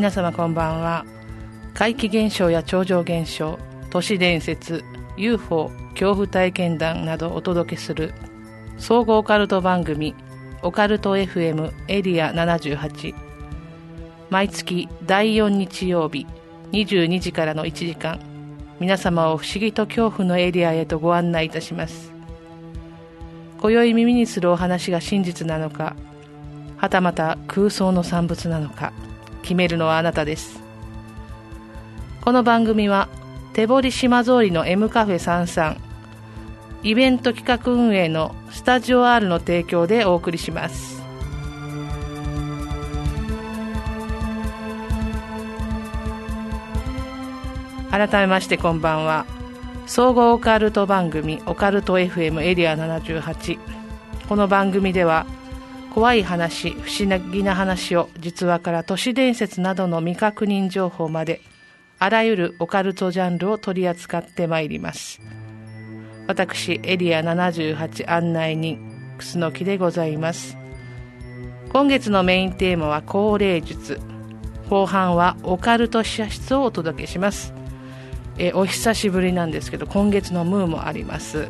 [0.00, 1.04] 皆様こんばんは。
[1.74, 3.58] 怪奇現象や超常現象
[3.90, 4.82] 都市伝説
[5.18, 8.14] UFO 恐怖体験談などお届けする
[8.78, 10.14] 総合オカルト番組
[10.62, 13.14] オカルト FM エリア78
[14.30, 16.26] 毎月第4日曜日
[16.72, 18.18] 22時からの1時間
[18.80, 22.10] 皆様を不思議と恐怖のエリアへとご案内いたします。
[23.60, 25.94] 今宵耳にするお話が真実なのか
[26.78, 28.94] はたまた空想の産物なのか
[29.42, 30.62] 決めるのはあなたです。
[32.20, 33.08] この番組は
[33.52, 35.76] 手堀島通りの M カフェ33
[36.82, 41.02] イベント企画運営のスタジオ R の提供でお送りします。
[47.90, 49.26] 改めましてこんばんは。
[49.86, 53.58] 総合オカルト番組オカルト FM エリア78
[54.28, 55.26] この番組では
[55.90, 61.40] 怖い話不思議な話を実話から都市伝説などの未確認情報まで
[61.98, 65.20] あらゆるオカルトジャンルを取り扱ってまいります。
[66.26, 68.78] 私エリア78案内人
[69.18, 70.56] 楠木でございます。
[71.72, 74.00] 今月のメインテーマは高齢術。
[74.70, 77.52] 後半はオカルト試写室をお届けします。
[78.38, 81.48] えお久しぶりなんですけど今月のムーもあります。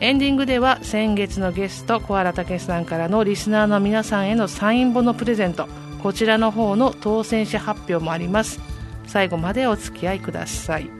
[0.00, 5.68] エンディングでは先月のゲスト小原武さんからのリスナーの皆さんへのサイン本のプレゼント。
[6.02, 8.60] こちらの方の当選者発表もあります。
[9.06, 10.90] 最後までお付き合いください。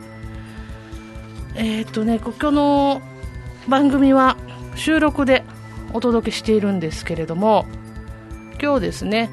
[1.56, 3.02] えっ、とね今日の
[3.68, 4.36] 番組は
[4.76, 5.44] 収録で
[5.92, 7.66] お届けしているんですけれども
[8.60, 9.30] 今日ですね、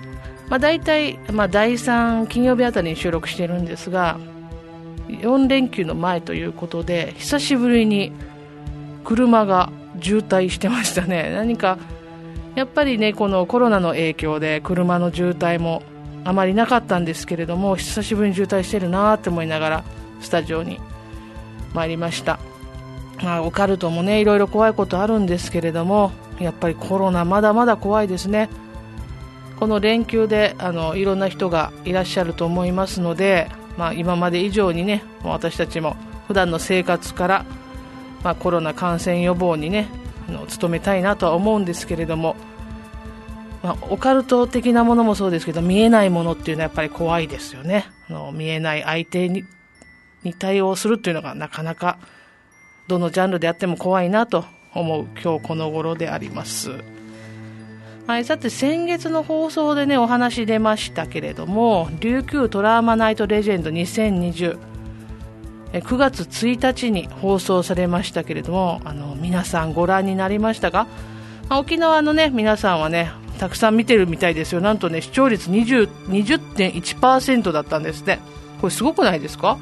[0.49, 4.19] まあ、大体、まあ、第3金曜日あたりに収録しているんですが
[5.07, 8.11] 4連休の前ということで久しぶりに
[9.03, 11.31] 車が渋滞してましたね。
[11.33, 11.77] 何か
[12.55, 15.83] やっぱりねこのコロナの影響で車の渋滞も
[16.23, 19.83] あまりなかったんですけれども久しぶりに渋滞してるなって思いながら
[20.19, 20.79] スタジオに
[21.73, 22.39] 参りました、
[23.23, 28.49] まあ、オカルトもねいろいろ怖いことあるんですけれどもやっぱりコロナまだまだ怖いですね。
[29.59, 33.47] この連休であのいろんな人がいらっしゃると思いますので、
[33.77, 35.95] まあ、今まで以上にね私たちも
[36.27, 37.45] 普段の生活から
[38.23, 39.87] まあ、コロナ感染予防にね
[40.29, 42.35] あの努めたいなとは思うんですけれども、
[43.63, 49.45] まあ、オカルト的なものもそうですけど見えないものっていうのはやっぱり怖いですよねあの見えない相手に
[50.23, 51.97] に対応するっていうのがなかなか
[52.87, 56.71] どのジャンルであっても怖いなと思う今日この頃であります。
[58.07, 64.70] はい、さて先月の放送でねお話出ましたけれども琉球トラウマナイトレジェンド2020
[65.73, 70.85] 9月1日に放送されましたけれどもあの皆さんご覧になりましたか、
[71.49, 74.61] まあ、沖縄のね皆さんはねたくさん見てるみたいですよ。
[74.61, 78.19] なんとね視聴率20.1%だったんですね
[78.59, 79.57] これすごくないですか？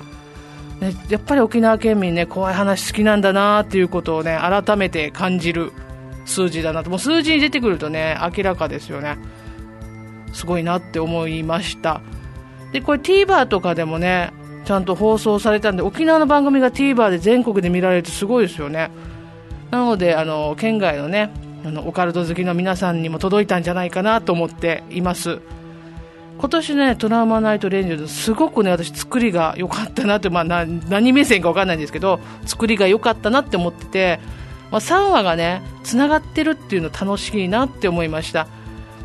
[0.82, 5.72] ね、やっぱり沖縄県民ね怖い話好きなんだなっていうことをね改めて感じる
[6.26, 6.90] 数字だなと。
[6.90, 9.18] もう数字に出てくるとね明らかですよね。
[10.34, 12.02] すごいなって思いました。
[12.72, 14.32] でこれ TVer とかでもね
[14.66, 18.92] ちゃんと放送されたんで沖縄の番組が TVer で全国で見られるとすごいですよね。
[19.72, 21.32] なのであの県外のね
[21.66, 25.42] あのオカルト好きの皆さんにも届いたんじゃないかなと思っています。
[26.40, 34.22] 今年ねトラウマナイトレンジャーズすごくね私作りが良かったなって、まあ、何目線か分かんないんですけど作りが良かったなって思ってて、
[34.72, 38.46] まあ、3話がねつながってるっていうの楽しいなって思いました、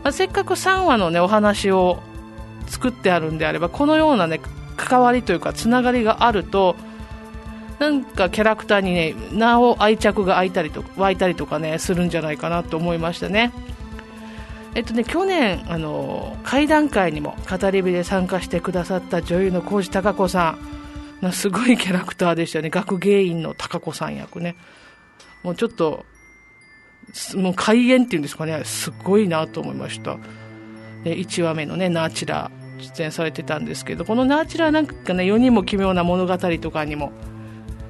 [0.05, 1.99] まあ、せっかく3話のねお話を
[2.69, 4.41] 作ってあるんであればこのようなね
[4.85, 6.77] 関わりというかつながりがあると
[7.79, 13.53] なんかキャラクターにねなお愛着が湧いたりと湧いたりとかねするんじゃないかなと思いましたね。
[14.77, 20.59] えっとね、去年あの会談会にも語り部で参加してくださった女優の浩司孝子さ
[21.23, 21.33] ん。
[21.33, 22.71] すごいキャラクターでしたね。
[22.71, 24.57] 学芸員の孝子さん役ね。
[25.45, 26.05] もうちょっと
[27.37, 28.63] もう開演っていうんですかね。
[28.65, 30.19] すごいなと思いました。
[31.05, 32.51] で1話目のねナーチラ。
[32.51, 37.13] ー出演されてたんですけどこのナーチュラーなんかね世にも奇妙な物語とかにも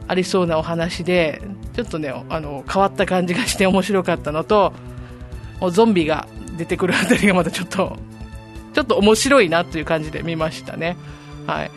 [0.09, 1.43] ありそうなお話で
[1.75, 4.73] ちょっとねあの変わった感じがして面白かったのと
[5.73, 6.27] ゾンビが
[6.57, 7.97] 出てくるあたりがまたちょっと
[8.75, 10.97] ちょっと面白いなという感じで見ましたね。
[11.47, 11.71] はい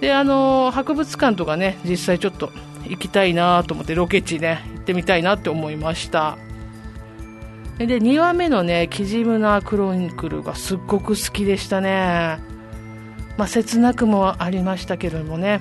[0.00, 2.50] であの博物館とかね実際ちょっと
[2.88, 6.38] 行きたいなと思ってロケ地ね行ってみたいなって思いました
[7.86, 12.38] で2話目のね「キジムナクロニクル」がすっごく好きでしたね、
[13.36, 15.60] まあ、切なくもありましたけどもね。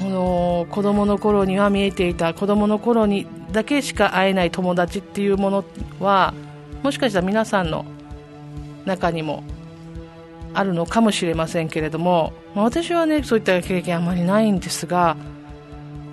[0.00, 5.64] あの子供の頃には見えていた子供の頃にだけしか会えない友達っていうもの
[5.98, 6.34] は
[6.82, 7.84] もしかしたら皆さんの
[8.84, 9.42] 中にも
[10.54, 15.16] あるのかもしれませんけれども、まあ、私はねそういった経験あまりないんですが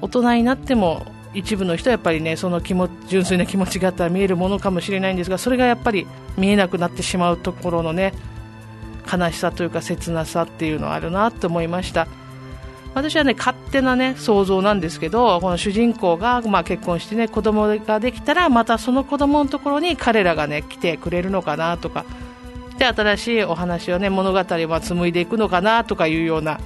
[0.01, 1.05] 大人になっても
[1.35, 8.13] 一部の人はやっぱりねその気持純粋な気持ちがあったら見えるものかもしれないんですがそれがやっぱり見えなくなってしまうところのね
[9.11, 12.07] 悲しさというか切なさっていうのはあるなと思いました。
[12.95, 22.05] 私はね勝手なね想像なんですけどこの主人公が、まあ、結婚してね子供ができたらまたその子供のところに彼らがね来てくれるのかなとか
[22.77, 26.61] で新しいお話をね物語は紡いでいくのかなとかいうような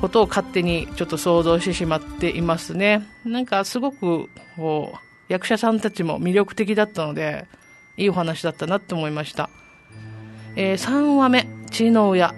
[0.00, 3.06] ことを勝手にちょっと想像してしまっていますね。
[3.24, 4.98] なんかすごくこう
[5.28, 7.46] 役者さんたちも魅力的だったので
[7.96, 9.50] いいお話だったなって思いました、
[10.56, 12.34] えー、3話目「血の親」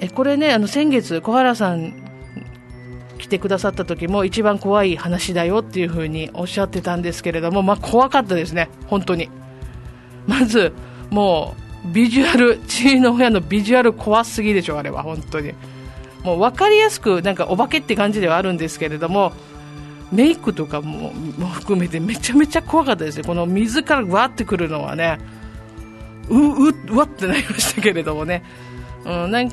[0.00, 1.92] えこれねあの先月小原さん
[3.18, 9.28] 来てくださった時も一番怖い話だよっていう風におっしゃってたんですけれどもまあ怖かったですね本当に。
[10.26, 10.72] まず
[11.10, 15.54] もうビジュアル、血の親のビジュアル怖すぎでしょ、あれは、本当に。
[16.22, 19.32] もう分かりやすく、なんかお化けって感じではあるんですけれども、
[20.12, 21.10] メイクとかも
[21.50, 23.24] 含めてめちゃめちゃ怖かったですね。
[23.24, 25.18] この水からわってくるのはね、
[26.28, 28.42] う、う、うわってなりましたけれどもね。
[29.04, 29.50] うん、なん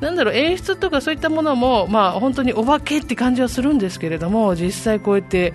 [0.00, 5.54] なんだろう、演出とかそういったものも、まあ本当にお化けって感じはするんですけれども、実際こうやって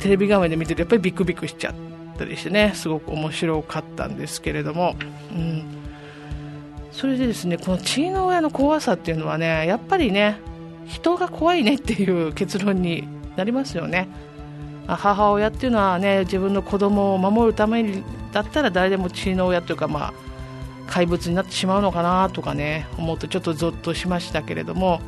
[0.00, 1.74] テレビ画面で見てるとやっぱりビクビクしちゃ。
[2.14, 4.94] ったりしてねすごく面白かったんですけれども、
[5.32, 5.64] うん、
[6.94, 10.38] それでですねこの血の親の怖さっていうのはねやっぱりね
[10.86, 13.06] 人が怖いねっていう結論に
[13.36, 14.08] なりますよね。
[14.86, 20.14] 母親っていうのはね自分の子供を守るためにだったら誰でも血の親というかまあ
[20.86, 25.00] 怪物になってしまうのかなとかね思うとちょっとぞっとしましたけれども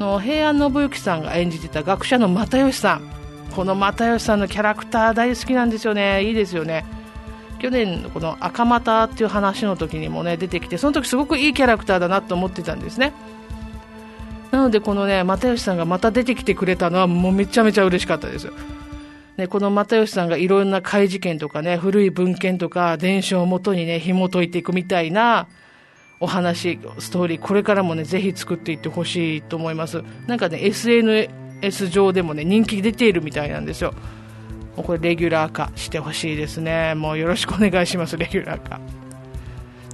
[0.00, 3.02] の平安信之さんが演じてた学者の又吉さん。
[3.54, 6.24] この又吉さんのキャラクター大好きなんですよね。
[6.24, 6.84] いいですよね。
[7.60, 13.12] 去年のこの赤股っていう話の時にもね出てきてその時すごくいいキャラクターだなと思ってたんですね。
[14.50, 18.50] なのでこのね又吉さんがまた出てきてくれたのはもうめちゃめちゃ嬉しかったです。
[19.36, 25.46] ね、この又吉さんがいろんな怪事件とかね古い文献とか伝承をもとにね紐解いていくみたいな
[26.18, 30.02] お話ストーリーこれからもねぜひ作っていってほしいと思います。
[30.26, 31.30] なんかね SNS
[31.62, 33.94] S 上でもね人気出ているみたいなんですよ。
[34.76, 36.94] もうこれレギュラー化してほしいですね。
[36.94, 38.80] もうよろしくお願いしますレギュラー化。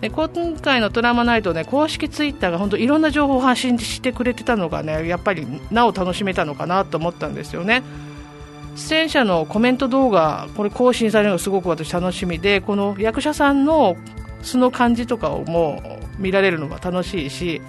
[0.01, 7.83] で今回のトラマナイトね公式ツイッターが本当いろんな情報を発信してくれてたのがねやっぱりなお楽しめたのかなと思ったんですよね。
[8.77, 13.97] 出演者のコメント動画これ更新されるのがすごく私楽しみでこの役者さんの
[14.43, 15.83] 素の感じとかをも
[16.19, 17.63] う見られるのが楽しいし、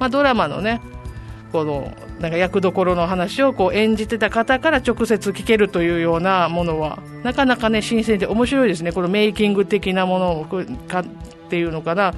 [0.00, 0.80] まあ、ドラマのね
[1.52, 8.92] このなんか役どころの話をこう演じてた方から直接聞けるというようなものはなかなかね新鮮で面白いですね。
[8.92, 10.44] このメイキング的なものを
[10.86, 11.04] かっ
[11.48, 12.12] ていうのかな。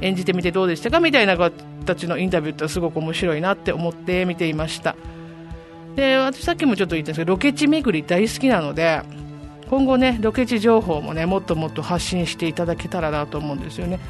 [0.00, 4.96] 演じてみてどうでしたかみたいな形のインタビューってすごく面白いなって思って見ていました。
[5.94, 9.02] で私さっきもちょっと言ったんですけどロケ地巡り大好きなので
[9.68, 14.00] 今後ねロケ地情報もねもっともっと発信していただけたらなと思うんですよね。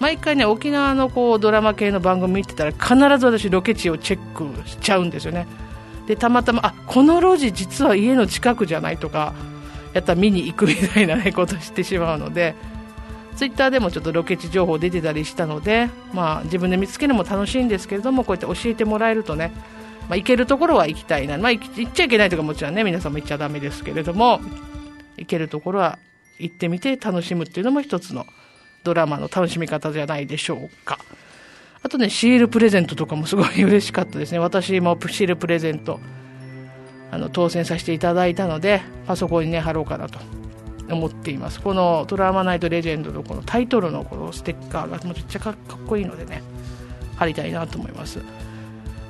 [0.00, 5.46] 毎回ね沖縄のこうドラマ系の番組見てたら必ず私ロケ地をチェックしちゃうんですよね。
[6.06, 9.32] でたまたまあこの路地実は家の近くじゃないとか
[9.92, 12.54] やったら見に行くみたいな、ね、ことしてしまうので
[13.36, 19.52] ツイッターでもちょっとロケ地情報出てたりしたので、まあ、自分で見つけるのも楽しいんですけれどもこうやって教えてもらえるとね、
[20.08, 24.40] まあ、行けるところは行きたいな、まあ、行っちゃいけないとかもちろんね皆さんも行っちゃだめですけれども
[25.16, 25.98] 行けるところは
[26.38, 28.26] 行ってみて楽しむっていうのも一つの
[28.84, 30.98] ドラマの楽しみ方じゃないでしょうか。
[31.82, 34.38] あとね、シールプレゼントとかもすごい嬉しかったですね。
[34.38, 35.98] 私もシールプレゼント、
[37.10, 40.18] あの、当選させていただいたので、パソコンにね、貼ろうかなと
[40.90, 41.60] 思っています。
[41.60, 45.54] このトラウマナイトレジェンドのこのタイトルのこのステッカーがめっちゃかっ
[45.86, 46.42] こいいのでね、
[47.16, 48.20] 貼りたいなと思います。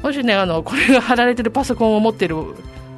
[0.03, 2.37] もしね、あの、これが貼られてるパソコンを持ってる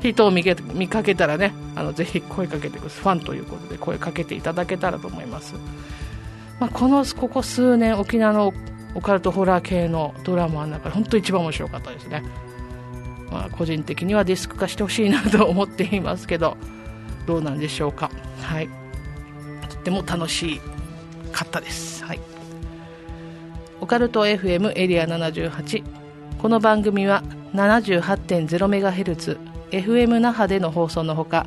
[0.01, 3.03] 人を見見かけたらね、あの、ぜひ声かけてください。
[3.03, 5.55] ファンということで声かけていただけたらと思います。
[6.61, 8.53] まあ、このここ数年沖縄の
[8.95, 12.23] オカルトホラー系のドラマの中で本当一番面白かったですね、
[13.31, 16.57] まあ、個人的にはディスク化してほしいなと思っていますけど
[17.27, 18.11] どうなんでしょうか。
[18.43, 18.69] はい。
[19.69, 20.61] とっても楽し
[21.33, 22.05] かったです。
[22.05, 22.21] はい。
[23.81, 25.85] オカルト FM エリア78
[26.39, 27.23] この番組は
[27.55, 29.39] 78.0MHz
[29.71, 31.47] FM 那覇での放送のほか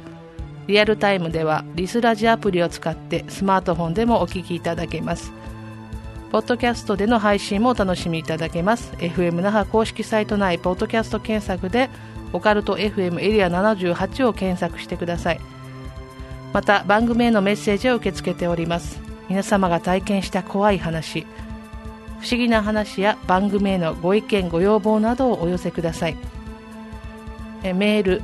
[0.68, 5.32] リアルタイムではリスラジアプリを使ってスマートフォンでもお聞きいただけます。
[6.32, 8.92] ポッドキャストでの配信もお楽しみいただけます。
[8.98, 11.90] FM 那覇公式サイト内ポッドキャスト検索で
[12.34, 15.40] オカルト FM エリア78を検索してください。
[16.54, 19.08] また番組へのメッセージを受け付けております。
[19.30, 21.26] 皆様が体験した怖い話
[22.22, 26.18] 不思議な話や番組へのご意見ご要望などをお寄せください
[27.64, 28.22] メール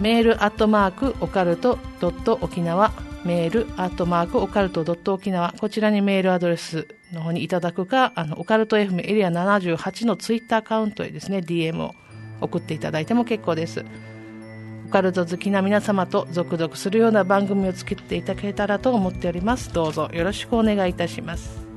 [0.00, 2.92] メールアットマークオカルトドット沖縄
[3.24, 11.94] メールアットマークオカルトドット沖縄こちらにメールアドレスの方にいただくかあのオカルト FM エリア78のツイッターアカウントへですね DM を
[12.40, 13.84] 送っていただいても結構です。
[14.86, 19.72] オカルト好きな皆様と続々するような番組を作っていただけたらと思っております。
[19.72, 21.67] どうぞよろしくお願いいたします。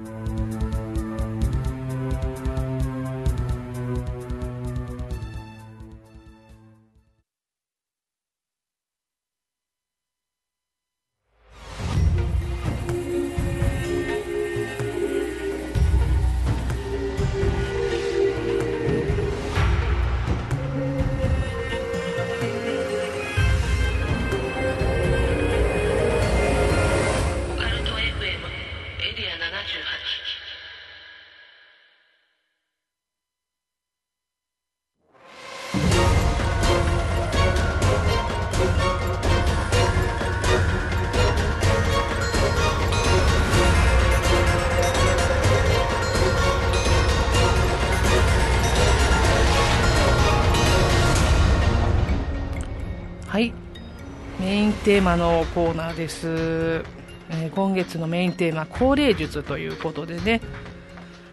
[54.92, 56.84] テーマのコーナーです、
[57.30, 60.42] えー今月のメインテーマ交霊術ということでね。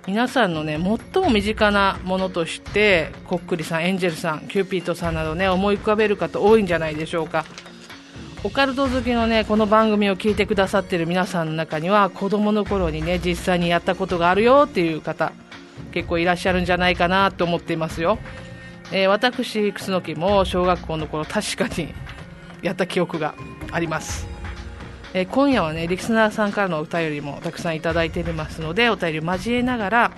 [0.06, 0.78] 皆さんのね
[1.12, 7.44] 最も身近なものとしてこっくりさんエンジェルさんキューピッドさんなどね思い浮かべる方多いんじゃないでしょうか。
[8.44, 15.32] オカルト好きのねこの番組を聞いてくださってる皆さんの中には子供の頃にね実際にやったことがあるよっていう方
[15.90, 18.20] 結構いらっしゃるんじゃないかなと思っていますよ、
[18.92, 21.92] えー私楠木も小学校の頃確かに
[22.62, 23.34] やった記憶が
[23.70, 24.26] あります、
[25.14, 30.12] えー今夜はねリスナーさんからのお便りもたくさんいただいていますのでお便り交えながら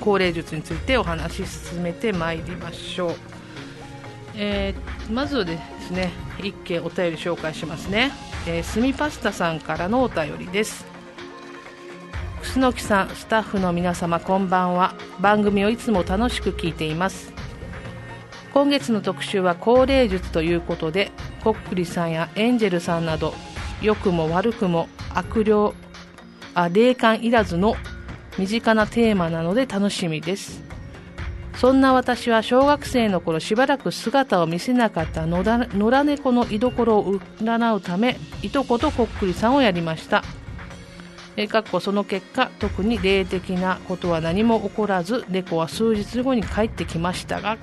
[0.00, 3.14] 高齢術についてお話し進めてまいりましょう、
[4.36, 6.10] えーまずですね
[6.42, 8.12] 一件お便り紹介しますね、
[8.46, 10.86] えー、スミパスタさんからのお便りです。
[12.42, 14.94] 楠木さんスタッフの皆様こんばんは。
[15.20, 17.32] 番組をいつも楽しく聞いています。
[18.52, 23.34] 今月の特集は高齢術ということでコックリさんやエンジェルさんなど
[23.80, 25.72] 良くも悪くも悪霊
[26.54, 27.76] あ霊感いらずの
[28.38, 30.62] 身近なテーマなので楽しみです。
[31.56, 40.22] そんな私は小学生の頃しばらく姿を見せなかった野良猫の居所を占うためいとことこっくりさんをやりました。
[41.36, 47.58] えかっこその結果特に霊的なことは何も起こらず猫は数日後に帰ってきましたが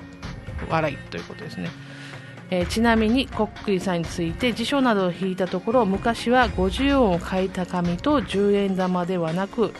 [0.70, 1.68] 笑いということですね、
[2.50, 9.72] えーちなみにこっくりさんについて辞書などを引いたところ昔は50音を書いた紙と10円玉ではなく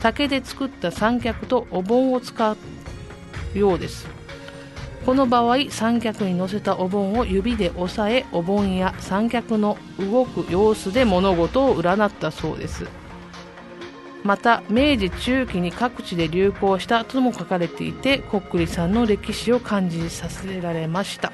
[0.00, 4.06] 竹で作った三脚とお盆を使うようです。
[5.04, 12.86] この場合三脚に乗せたお盆を指で押さえお盆や三脚の動く様子で物事を占ったそうです。
[14.24, 21.32] また明治中期に各地で流行したとも書かれていてこっくりさんの歴史を感じさせられました。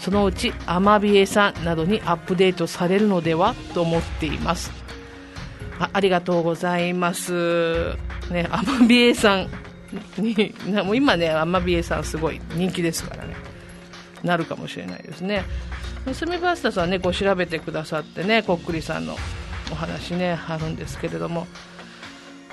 [0.00, 4.72] そのうちアマビエさんなどにアップデートされるのではと思っています。
[5.78, 7.94] あありがとうございます。
[8.30, 9.48] ねアマビエさん
[10.16, 10.54] に
[10.84, 13.36] もう今ねアマビエさんすごい人気ですからね。
[14.24, 15.44] なるかもしれないですね。
[16.14, 19.16] スミパスタさんねこう調べてくださってねこっくりさんの
[19.70, 21.46] お話ねあるんですけれども、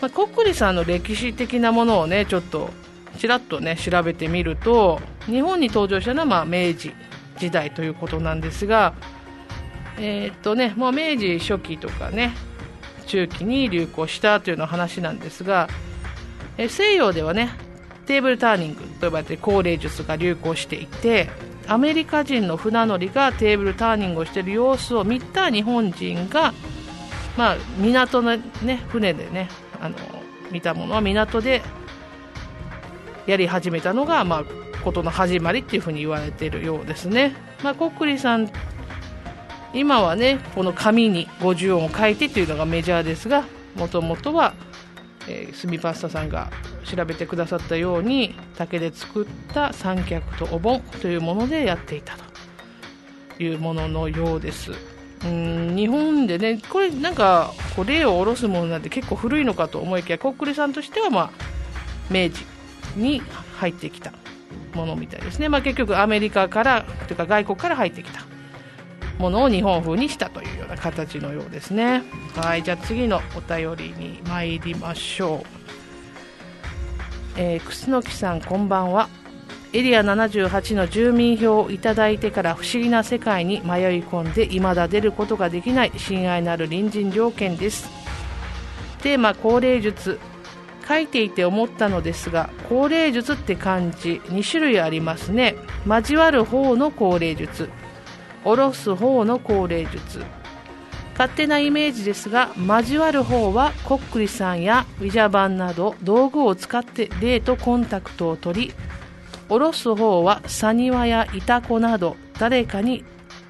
[0.02, 2.72] まあ、こっくりさんの歴史的なものをねちょっと
[3.18, 6.94] ちらっとね調べてみると日本に登場したのはまあ明治。
[7.38, 8.94] 時代ということなんですが
[9.98, 12.36] えーっとねもう明治初期とかね
[13.08, 15.70] 中期に流行したというような話なんですが
[16.58, 17.50] え西洋ではね
[18.06, 21.30] テーブルターニングと呼ばれて高齢術が流行していて
[21.68, 26.54] アメリカ人の船乗りがテーブルターニングをしている様子を見た日本人が、
[27.38, 29.50] まあ、港の、ね、船でね
[29.82, 29.98] あの
[30.50, 31.62] 見たものは港で
[33.26, 34.44] やり始めたのが、まあ、
[34.88, 37.36] ことの始まりっていうふうに言われているようですね。
[37.62, 38.50] まあ、コックリさん
[39.74, 43.44] 今はねこの紙に50音を書いてっていうのがメジャーですが
[43.76, 44.54] もともとは、
[45.28, 46.50] えースミパスタさんが
[46.86, 52.16] 調べてくださったように竹で作った三脚とお盆というものでやっていた
[53.36, 54.72] というもののようです
[55.26, 61.32] うん日本でねこれなんかこう例を下ろすものなんて結構古いのかと思いきやコックリさんとしてはまあ
[62.10, 62.46] 明治
[62.96, 63.22] に
[63.58, 64.14] 入ってきた
[64.74, 68.26] ものみたいですね、まあ、結局アメリカからというか外国から入ってきた
[69.18, 72.04] ものを日本風にしたというような形のようですね。
[72.36, 75.48] はいじゃあ次のお便りに参りましょう、
[77.38, 79.10] えー、楠木さんこんばんは。
[79.74, 87.90] エリア78の住民票をいただいてから不思議な世界に迷い込んで未だ出ることができない親愛なる隣人条件です。
[89.02, 90.20] テーマ高齢術
[90.88, 95.56] 書いていて思ったのですが高齢術って漢字2種類ありますね。
[95.86, 97.70] 交わる方の高齢術
[98.44, 100.24] 下ろす方の高齢術。
[101.18, 108.74] 勝手なイメージですが交わる方はこっくりさんやウィジャバンなど道具を使って霊とコンタクトを取り
[109.50, 113.04] 下ろす方はサニワやイタコなど誰かに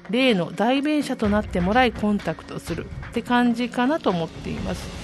[0.08, 4.97] 霊の代弁者となってもらいコンタクトするって感じかなと思っています。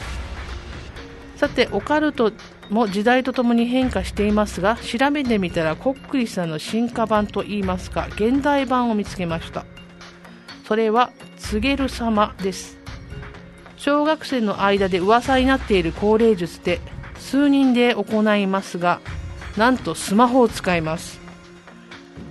[1.37, 2.33] さてオカルト
[2.71, 9.67] も時代とともに変化していますが調べてみたらこっくりさんの進化版といいますか現代版を見つけました。
[10.67, 12.79] それは告げる様です。
[13.77, 16.81] 小学生の間で噂になっている高齢術で
[17.19, 19.01] 数人で行いますが
[19.59, 21.21] なんとスマホを使います。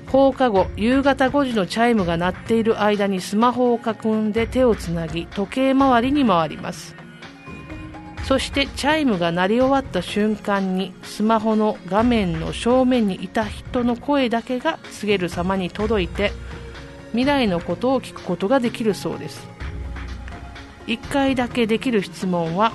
[0.07, 7.02] 放課後夕方5時のチャイムが鳴っている間にスマホを囲んで手をつなぎ時計回りに回ります。
[8.23, 16.31] そしてチャイムが鳴り終わった瞬間にスマホの画面の正面にいた人の声だけが告げる様に届いて
[17.11, 19.47] 未来のことを聞くことができるそうです。
[20.87, 22.73] 1回だけできる質問は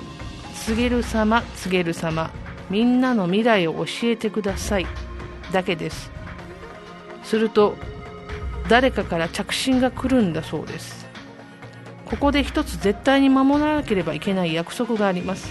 [0.65, 2.31] 告げる様告げる様。
[2.69, 4.87] みんなの未来を教えてください。
[5.51, 6.11] だけです。
[7.23, 7.75] すると
[8.69, 10.98] 誰かから着信が来るんだそうです。
[12.09, 15.47] ここで一つ絶対に守らなければいけない約束があります。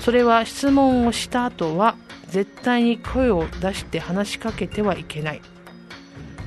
[0.00, 1.96] それは質問をした後は
[2.28, 5.40] 絶対に声を出して話しかけてはいけない。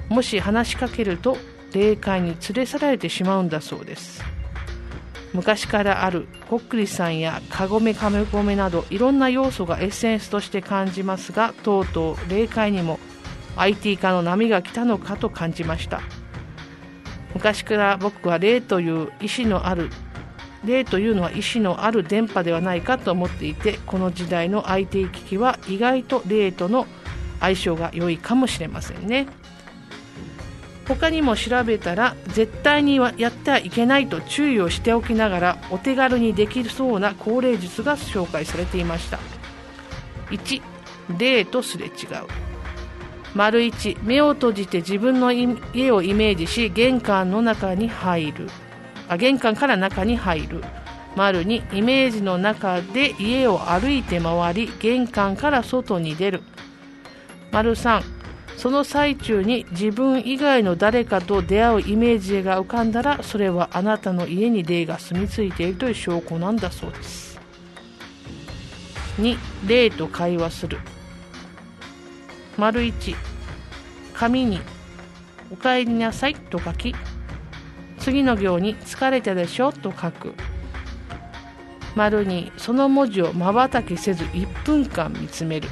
[0.08, 1.38] もし話しかけると
[1.74, 4.24] 霊界に連れ去られてしまうんだそうです。
[5.34, 13.00] 昔からあるこっくりさんやかごめかめごめなどいろんな要素がエッセンスとして感じますがとうとう霊界にも
[13.58, 16.02] IT 化の波が来たのかと感じました。
[17.36, 19.90] 昔から僕は霊という意志のある
[20.64, 26.88] 霊というのは意志のある電波ではないかと思っていてこの時代の IT 機器は意外と霊との
[27.40, 29.28] 相性が良いかもしれませんね。
[30.88, 39.18] 他にも調べたら絶対にやってはいけないと注意をしておきながらお手軽にできそうな高齢術が紹介されていました
[40.30, 40.62] 1
[41.18, 41.92] 霊とすれ違う
[43.36, 48.50] 丸1目を閉じて自分の家をイメージし玄関の中に入る。
[49.10, 50.64] あ玄関から中に入る。
[51.18, 56.44] 丸2イメージの中で家を歩いて回り玄関から外に出る。
[57.52, 58.02] 丸3
[58.56, 67.38] その最中に自分以外の誰かと出会うイメージが浮かんだらそれはあなたの家に霊が住み着いているという証拠なんだそうです。
[69.20, 70.80] 2霊と会話する。
[72.58, 73.16] 丸1
[74.14, 74.62] 紙に
[75.52, 76.96] 「おかえりなさい」と書き
[78.00, 80.34] 次の行に「疲れたでしょ」と書く。
[81.96, 85.70] 丸2その文字をまばたきせず1分間見つめる。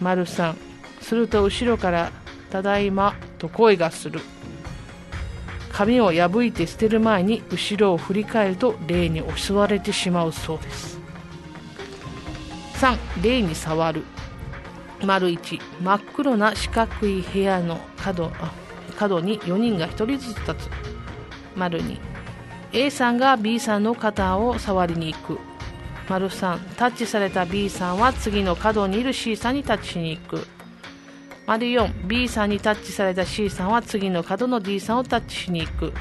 [0.00, 0.54] 丸3
[1.00, 2.10] すると後ろから
[2.50, 4.20] 「ただいま」と声がする。
[5.72, 10.98] 紙を破いて捨てる前に後ろを振り返ると霊に襲われてしまうそうです。
[12.74, 14.04] 3霊に触る。
[15.04, 18.30] 丸1真っ黒な四角い部屋の角。
[18.96, 20.70] 角に4人が1人ずつ立つ。
[21.54, 21.98] 丸2
[22.72, 25.38] A さんが B さんの肩を触りに行く。
[26.08, 30.46] 丸3タッチされた B さんは次の角にいる C さんにタッチしに行く。
[31.46, 35.92] 丸 4B さんにタッチされた C さんは次の角の D さんをタッチしに行く。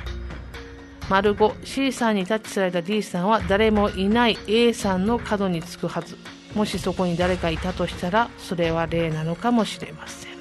[1.09, 6.17] 丸 5C さんにタッチされた D さんは誰もいない A さんの角につくはず。
[6.55, 10.31] もしそこに誰かいたとしたらそれは例なのかもしれません。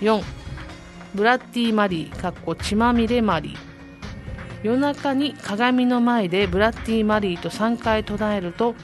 [0.00, 0.22] 4
[1.14, 3.56] ブラッディ・マリーかっこ血まみれマリー
[4.62, 8.74] 夜中に鏡の前でブラッディ・マリーと3回唱えると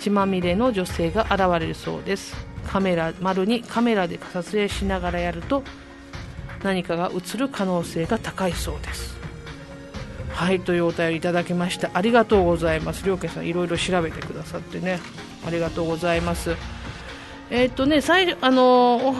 [0.00, 2.36] 血まみれの女性が現れるそうです。
[2.66, 5.64] カメラ丸にカメラで撮影しながらやると
[6.62, 9.19] 何かが映る可能性が高いそうです。
[10.40, 13.04] はいというお便りいただきましたありがとうございます。
[13.04, 14.98] りょうけさんいろいろ調べてくださってね。
[15.46, 16.56] ありがとうございます。
[17.50, 19.14] えー、っとね最あの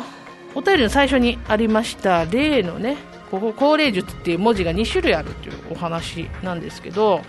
[0.55, 2.97] お便りの最初にありました例のね
[3.31, 7.21] ここ高齢術っていう文字が2種類あるというお話なんですけど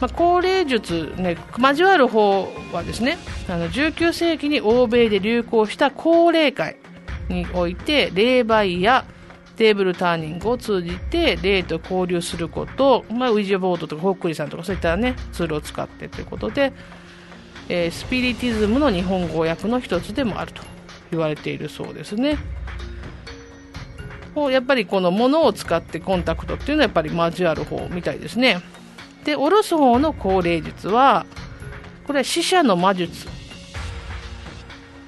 [0.00, 6.76] まあ、高齢術、ね、交わる方はですねあの19世紀に欧米で流行した高齢会
[7.28, 9.04] において霊媒や
[9.60, 16.72] テーブルターニングを通じて霊と交流すること、まあ、ウィジャボードとかホックリさんとかそういったねツールを使ってということで、
[17.68, 20.62] えー、スピリティズムの日本語訳の一つでもあると
[21.10, 22.38] 言われているそうですね。
[24.34, 28.62] やっぱりこの物を使ってコンタクトっていうのはやっぱり交わる方みたいですね。
[29.24, 31.26] で、おろす方の高齢術は、
[32.06, 33.28] これは死者の魔術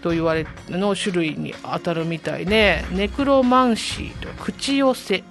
[0.03, 5.25] と言われの種類に当たるみたいで、ネクロマンシーと口寄せ。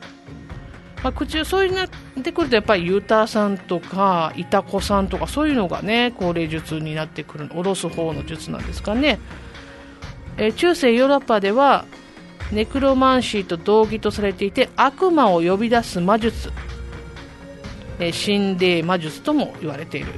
[1.03, 1.89] まあ、口そういうなっ
[2.23, 9.19] てくるとやっぱりユーターさんとかイタコさんとかそういうのがね高齢術になってくるおろす方の術なんですかね、
[10.37, 11.85] えー、中世ヨーロッパでは
[12.51, 16.51] ネクロマンシーと同義とされていて悪魔を呼び出す魔術、
[17.97, 20.11] えー、心霊魔術とも言われている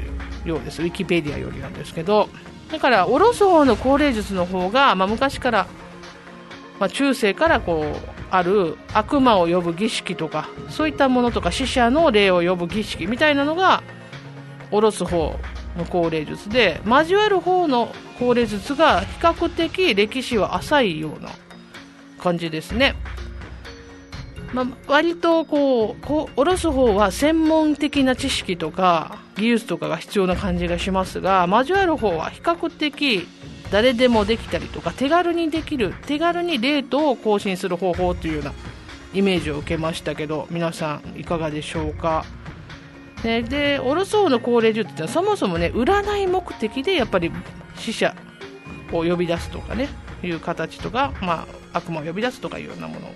[0.44, 0.82] ようです。
[0.82, 2.28] ウィキペディアよりなんですけど。
[2.74, 5.68] だからおろす方の高齢術の方が、まあ、昔から、
[6.80, 13.84] まあ、中世からこうある悪魔を呼ぶ儀式とかそういったものとか死者の霊を呼ぶ儀式みたいなのが
[14.72, 15.36] おろす方
[15.78, 21.30] の高齢術で交わる方の高齢術が比較的歴史は浅いような
[22.18, 22.96] 感じですね。
[24.54, 33.28] まあ、割とこうこう下ろす方は専門的な知識とか技術とかが必要な感じがしますが交わる方は比較的
[33.72, 38.54] 誰でもできたりとか手軽にできる手軽にレートを更新する方法というような
[39.16, 42.24] イメージを受けましたけど皆さんいかがでしょうか？
[43.24, 47.32] ね、でおろす方の高齢術ってのはそもそもね占い目的でやっぱり
[47.78, 48.13] 死者
[48.92, 49.88] を呼び出すとかね
[50.22, 53.08] いう形とか、まあ、悪魔を呼び出すとかいうようなもの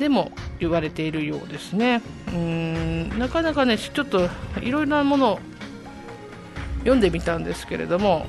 [0.00, 2.02] でも言われているようですね。
[2.28, 4.28] うんなかなかねちょっと
[4.60, 5.38] いろいろなものを
[6.80, 8.26] 読んでみたんですけれどもやっ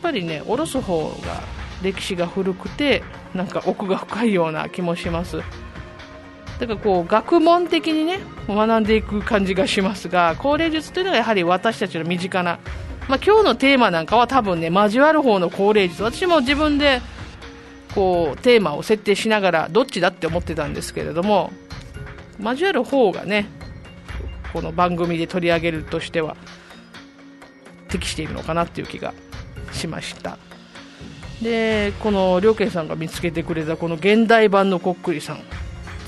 [0.00, 1.42] ぱりね下ろす方が
[1.82, 3.02] 歴史が古くて
[3.34, 5.42] なんか奥が深いような気もします。
[6.60, 12.58] だからこう学問的にね学んでいく感じがしますが高齢術というのはやはり私たちの身近な
[13.08, 16.02] まあ、今日のテーマなんかは多分ね交わる方の高齢術。
[16.02, 17.00] 私も自分で
[17.96, 21.50] こうテーマを設定しながらどっちだって思ってたんですけれども
[22.38, 23.48] 交わる方がね
[24.52, 26.36] この番組で取り上げるとしては
[27.88, 29.14] 適しているのかなっていう気が
[29.72, 30.38] しました。
[31.40, 35.40] でこの良慶さんが見つけてくれたこの現代版のこっくりさん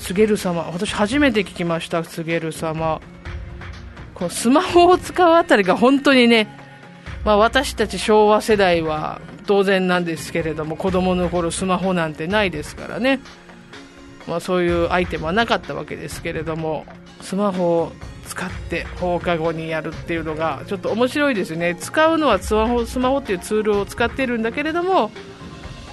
[0.01, 3.01] 告げる様私初めて聞きました告げる様。
[4.13, 6.59] このスマホを使うあたりが本当にね
[7.25, 13.19] まあ、私たち昭和世代は当然なんですけれども子供の頃スマホなんてないですからね、
[14.27, 16.85] まあ、そういうアイテムはなかったわけですけれども
[17.21, 17.91] スマホを
[18.27, 21.73] 使って放課後にやるっていうのがちょっと面白いですね。
[21.73, 25.09] 使うのはスマホスマホっていうツールを使ってるんだけれども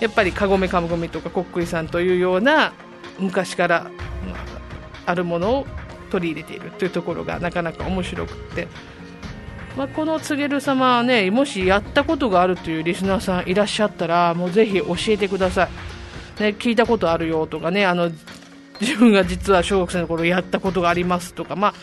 [0.00, 2.74] やっぱりかごめかごめとかこっくりさんというような
[3.18, 3.86] 昔から、
[5.06, 5.66] あ、あるものを
[6.10, 8.68] 取り入れているというところがなかなか面白くって。
[9.76, 15.68] まあ、この告げる様はねもしやったことがあるというリスナーさんいらっしゃったらもうぜひ教えてくださ
[16.38, 18.10] い、ね、聞いたことあるよとかねあの
[18.80, 21.74] 自分が実は小学生の頃やったことがありますとか、まあ、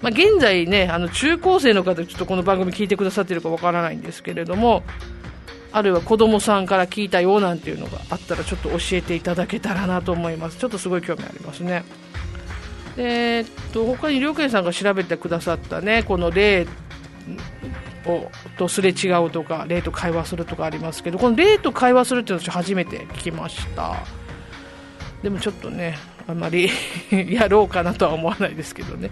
[0.00, 4.82] まあ、現在ねあの中高生の方ちょっとこの番組聞いてくださってるかわからないんですけれども
[5.72, 10.56] あるいは子供さんから聞いたよなんていうのがあったらちょっと教えていただけたらなと思います。
[10.56, 11.84] ちょっとすごい興味ありますね。
[12.96, 16.66] えー、っと他に両家さんが調べてくださったねこの例
[18.06, 23.96] をとすれ違うとか霊と会話するとかありますけどこの霊と会話するっていうのは初めて聞きました。
[25.22, 25.96] でもちょっとね
[26.28, 26.68] あんまり
[27.10, 29.10] やろうかなとは思わないですけどね。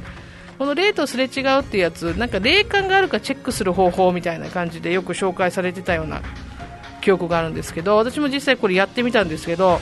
[0.59, 6.23] この霊とすれ違うっていうやつなんか霊感があるかチェックする方法みたいな感じでよく紹介されてたような
[7.01, 9.81] 記憶があるんですけど私も実際これやってみたんですけど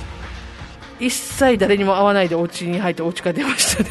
[0.99, 3.91] 一切誰にも会わないでお家に入ってお家から出ましたね。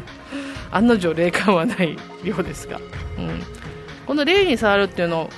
[0.70, 2.80] 案の定霊感はないようですが、
[3.18, 3.42] うん、
[4.06, 5.30] この霊に触るっていうの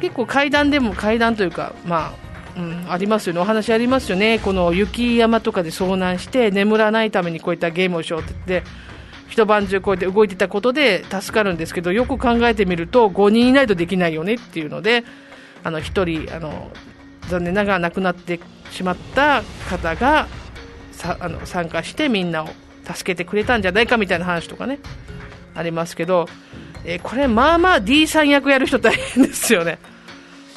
[0.00, 8.68] 結構階段でも階段というかまあうん、ありますよね、お話ありますよね、この雪山とかで遭難して眠らないためにこういったゲームをしようって言って、
[9.28, 15.04] 一晩中こうやって動いてたことで助かるんですけど、よく考えてみると、5人いないとできないよねっていうので、
[15.64, 16.70] あの1人あの、
[17.28, 20.28] 残念ながら亡くなってしまった方が
[20.92, 22.48] さあの参加して、みんなを
[22.84, 24.78] 助けてくれたんじゃないかみたいな話とかね、
[25.54, 26.26] ありますけど、
[26.84, 29.78] えー、これまあまあ D さん役やる人大変ですよね。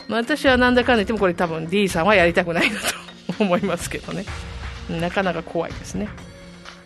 [0.07, 4.25] まあ、私はなんだかんだ言ってもこれ多分 D さんはやりたくないなと思いますけどね。
[4.89, 6.09] なかなか怖いですね。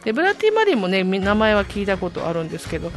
[0.03, 2.91] で、ブラッディ・マリーもね、名前は聞いたことあるんですけど、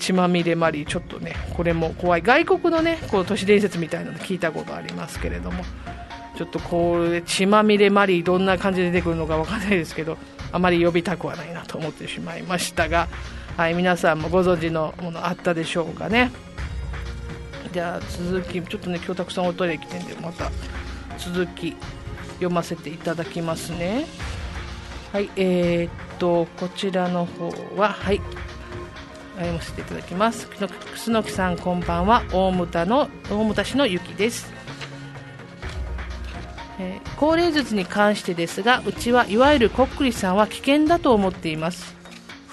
[0.00, 2.22] 血まみれマリー、ちょっとね、これも怖い。
[2.22, 5.62] 外国のね、こう都市伝説みたいなの聞いたことありますけれども、
[6.36, 10.18] ちょっとこう、血まみれマリー、どんな感じで出てくるのかわかんないですけど、
[10.50, 13.08] あまり呼びたくはないなと思ってしまいましたが、
[13.56, 16.32] はい、皆さんもご存知のものあったでしょうかね。
[17.72, 20.50] じゃあ続きちょっとね今日たくさんおトイレ来てんでまた
[21.18, 21.76] 続き
[22.34, 24.06] 読ませていただきますね。
[25.12, 28.20] はいえー、っとこちらの方ははい。
[29.36, 30.48] 読ませていただきます。
[30.48, 32.22] 楠木さんこんばんは。
[32.32, 34.52] 大牟田の大牟田市のゆきです。
[36.80, 41.94] えー、高齢術に関してですがうちはいわゆるこっくりさんは危険だと思っています。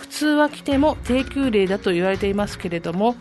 [0.02, 3.16] 普通は来ても低級霊だと言われていますけれども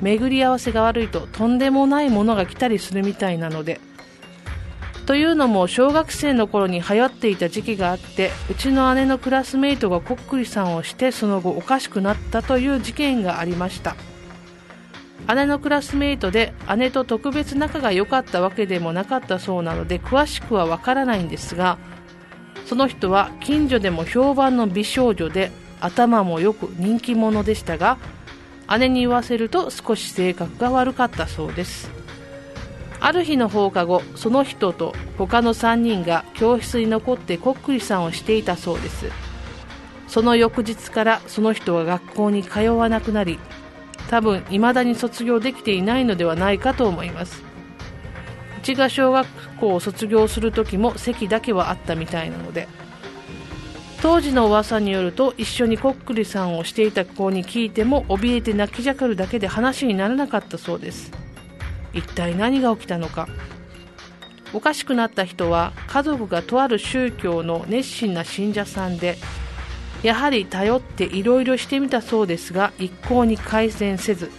[0.00, 3.80] 巡り合わせが悪いととんでもないものが来たりするみたいなので。
[5.06, 13.96] というのも小学生の頃に流行っていた時期があってうちの姉のクラスメイトがこっくりさんをしてその後おかしくなったという事件がありました。
[15.34, 21.78] 姉のクラスメイトで姉と特別仲が良かったわけでもなかったそうなので詳しくはわからないんですが
[22.66, 27.98] その人は近所でも評判の美少女で頭もよく人気者でしたが
[28.78, 31.90] 姉に言わせると少し性格が悪かったそうです。
[33.00, 39.10] ある日の放課後その人と他の3人が教室に残ってこっくりさんをしていたそうです。
[40.08, 43.38] その翌日からその人は学校に通わなくなり
[44.08, 47.42] 多分未だに卒業できていないのではないかと思います。
[48.58, 49.26] うちが小学
[49.58, 52.66] 校を卒業する時も席だけはあったみたいなので
[54.04, 61.10] 当時の噂によると一緒にこっくりさんをしていた子に聞いても怯えて泣きじゃくるだけで話にならなかったそうです。
[61.94, 63.28] 一体何が起きたのか。
[64.52, 69.16] おかしくなった人は家族がとある宗教の熱心な信者さんで
[70.02, 74.30] やはり頼っていろいろしてみたそうですが一向に改善せず。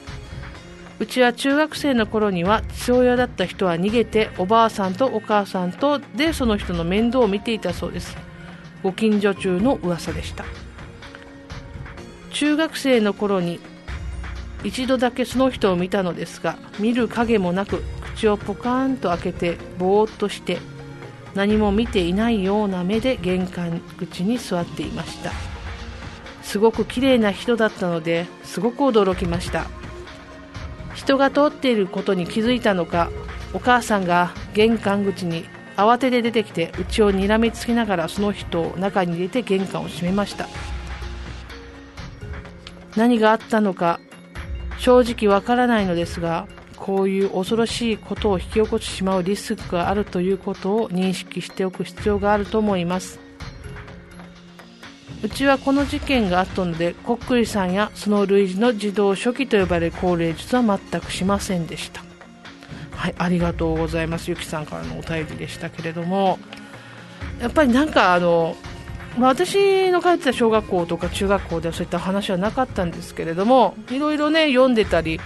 [0.99, 8.24] うちは中学生の頃には父親だった人は逃げておばあさんとお母さんとでその人の面倒を見ていたそうです。
[8.85, 10.45] ご近所中の噂でした。
[12.29, 13.59] 中学生の頃に
[14.63, 17.81] 一度だけその人を見たのですが見る影もなく
[18.13, 20.59] 口をポカーンと開けてぼーっとして
[21.33, 25.31] 何も見ていないような目で玄関口に座っていました。
[26.43, 29.65] すごく綺麗な人だったのですごく驚きました。
[30.93, 33.09] 人が通っていることに気づいたのか
[33.51, 35.45] お母さんが玄関口に
[35.75, 40.47] 慌てて出てきてうちをにらみつきながらその人を中に入れて玄関を閉めました。
[42.95, 43.99] 何があったのか
[44.77, 53.19] 正直わからないのですがこういう恐ろしいことを引き起こしてしまうリスクがあるということを認識しておく必要があると思います。
[55.23, 62.04] うちはこの事件があったのでこっくりさんやその類似の自動書記と呼ばれる高齢術は全くしませんでした。
[62.95, 64.29] はいありがとうございます。
[64.29, 66.39] ゆきさんからのお便りでしたけれども
[67.39, 68.55] やっぱりなんかあの
[69.17, 75.21] まあ、私の通ってた小学校とか中学校ではそういった話はなかったんですけれどもいろいろね読んでたり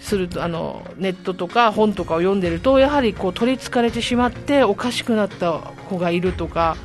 [0.00, 5.58] するとあのネットとか本とかを読んでるとやはりこう取りつかれてしまっておかしくなった
[5.90, 6.76] 子がいるとか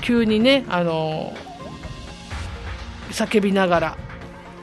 [0.00, 1.34] 急にねあの
[3.10, 3.98] 叫びながら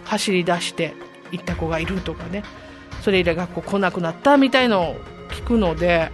[0.05, 0.95] 走り出して
[1.31, 2.43] 行った子がいるとかね。
[3.07, 4.95] それ以来学校来なくなったみたいのを
[5.29, 6.11] 聞くので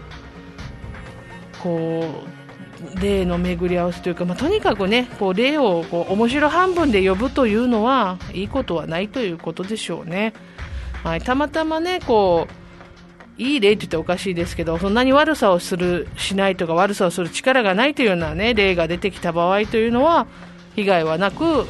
[1.63, 2.06] こ
[2.95, 10.36] う例の巡り合わせというか、まあ、とにかくねこう例をこう面白半分で呼ぶというのはいいことはないということでしょうね、
[11.03, 12.47] はい、たまたまねこ
[13.39, 20.27] ういい例って言っておかしいですけどそんなに悪さをするしないとか悪さをする力がないというような、ね、例が出てきた場合というのは
[20.75, 21.65] 被害はなく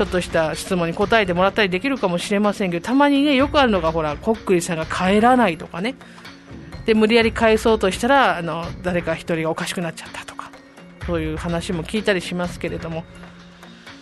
[0.00, 5.94] ちょっとした質問に答えてもらったりできるかもしれませんけどたまにねよくあるのがほらこっくりさんが帰らないとかね
[6.86, 10.50] で無理やり返そうとしたらあの誰か1人がおかしくなっちゃったとか
[11.06, 13.04] そういう話も聞いたりしますけれども、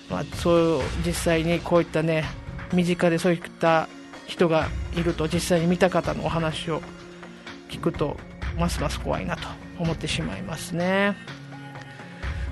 [0.08, 2.26] まあ、そう実際にこういったね
[2.72, 3.88] 身近でそういった
[4.28, 6.80] 人がいると実際に見た方のお話を
[7.68, 8.16] 聞くと
[8.56, 9.48] ますます怖いなと
[9.80, 11.37] 思ってしまいますね。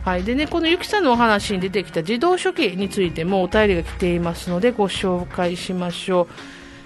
[0.06, 6.28] はい、でねこのゆきさんのお話に出てきた自動書記についてもお便りが来ていますのでご紹介しましょ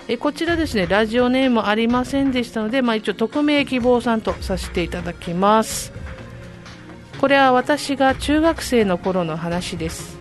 [0.09, 0.13] う。
[0.13, 5.93] えこちらですねラジオネームありませんでしたので、まあ、一応匿名希望さんとさせていただきます。
[7.21, 10.19] これは私が中学生の頃の話です。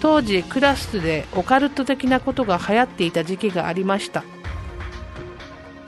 [0.00, 4.24] 当時クラスでオカルト的なことが流行っていた時期がありました。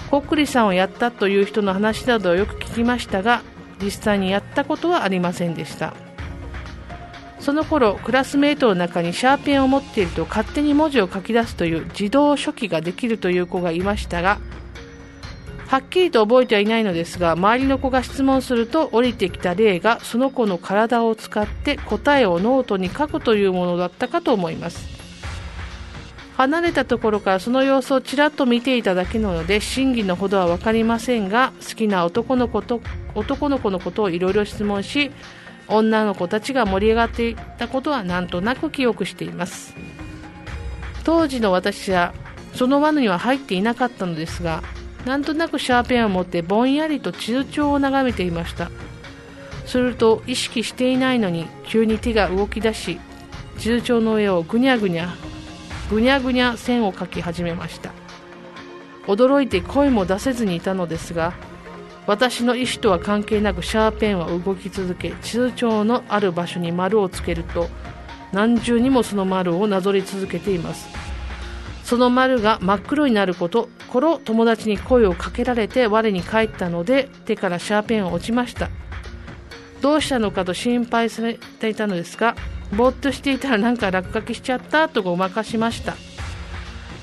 [0.09, 3.43] こっくりさんをやったという人の話などをよく聞きましたが
[3.81, 5.95] 実際にやったことはありませんでした。
[7.47, 14.41] その頃クラスメートの中にシャーペンを持っていると勝手に文字を書き出すという自動書記ができるという子がいましたが
[15.69, 24.96] はっきりと覚えてはいないのですが周りの子が質問すると降りてきた例がその子の体を使って答えをノートに書くというものだったかと思います。
[26.37, 32.83] 離れたところからその様子をちらっと見ていただけなので真偽のほどは分かりませんが好きな男の子と
[33.15, 35.11] 男の子のことをいろいろ質問し
[35.67, 39.75] 女の子たちが盛り上がっていたことはなんとなく記憶しています。
[41.05, 42.13] 当時の私は
[42.55, 44.63] その輪には入っていなかったのですが
[45.05, 48.71] なんとなくシャーペンを持ってぼんやりと地図帳を眺めていました。
[49.65, 53.01] すると意識していないのに急に手が動き出し
[53.59, 55.09] 地図帳の上をぐにゃぐにゃ
[55.91, 57.93] ぐにゃぐにゃ線を描き始めました。
[59.07, 61.33] 驚いて声も出せずにいたのですが
[62.07, 67.69] 私の意思とは関係なくシャーペンは動き続け地図帳のある場所に丸をつけると
[68.33, 70.89] 何重にもその丸をなぞり続けています。
[71.85, 78.71] その丸が真っ黒になること頃友達に声をかけられて我に返ったので手からシャーペンを落ちました。
[79.81, 82.35] どうしたのかと心配されていたのですが
[82.73, 85.95] ぼーっとしていたらなんか落書きしちゃったとごまかしました。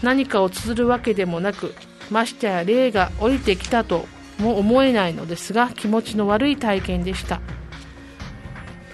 [0.01, 1.73] 何かを綴るわけでもなく
[2.11, 4.05] ましてや霊が降りてきたと
[4.37, 7.39] も思えないのですが気持ちの悪い体験でした。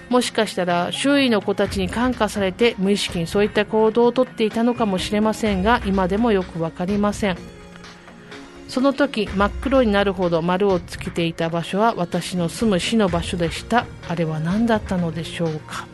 [0.08, 7.36] もしかしたら周囲の子たちに感化されて無意識にそういった行動をとっていたのかもしれませんが今でもよく分かりません。
[8.68, 13.86] その時真っ黒になるほど丸をつけていた場所は私の住む市の場所でした。
[14.08, 15.86] あれは何だったのでしょうか。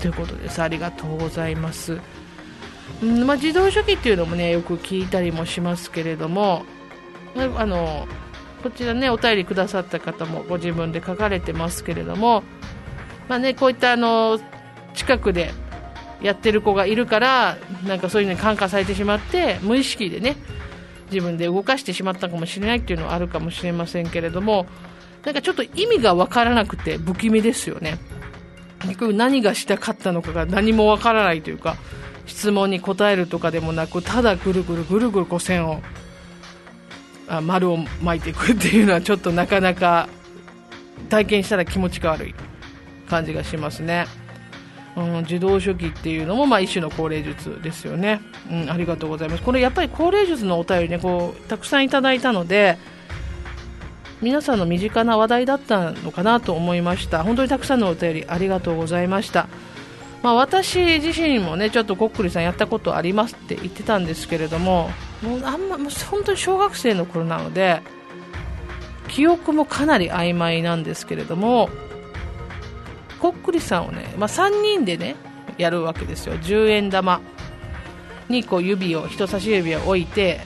[0.00, 0.62] ということです。
[0.62, 2.00] ありがとうございます。
[3.02, 6.64] うんまあ、自動書記っていうのもねよく聞いたりもしますけれども
[7.56, 8.08] あの
[8.62, 12.42] こちらねお便りくださった方もご自分で書かれてますけれども
[13.28, 14.40] まあね、こういったあの
[14.94, 15.52] 近くで
[16.22, 20.36] やってる子がいるからなんかそういうのに感化されてしまって無意識でね
[21.10, 24.66] 自分で動かしてしまったかもしれないっていうのはあるかもしれませんけれども
[25.24, 27.98] なんかちょっと意味が分からなくて不気味ですよね。
[28.80, 31.76] 結局何がしたかったのかが何も分からないというか
[32.26, 35.82] 質問に答えるとかでもなくただぐるぐるぐるぐるこう線を
[37.28, 40.08] あ丸を巻いていくっていうのはちょっとなかなか
[41.08, 42.34] 体験したら気持ちが悪い
[43.08, 44.06] 感じがしますね。
[44.96, 52.78] うん、自動書記っていうのも、まあ、一種の高齢術ですよね、うん、ありがとうございますこれやっぱり高齢術のお便りねこうたくさんいただいたので
[54.20, 57.22] 皆さんの身近な話題だったのかなと思いました。
[57.22, 59.48] 本当にたくさんのお便りありがとうございました。
[60.22, 64.90] まあ、私自身もねちょっとこっくりさんやったことありますって言ってたんですけれども
[65.22, 65.78] もうあんま
[66.10, 67.82] 本当に小学生の頃なので
[69.06, 71.70] 記憶もかなり曖昧なんですけれども
[73.20, 75.14] こっくりさんをね、まあ、3人でね
[75.56, 76.34] やるわけですよ。
[76.34, 77.20] 10円玉
[78.28, 80.40] にこう指を人差し指を置いて、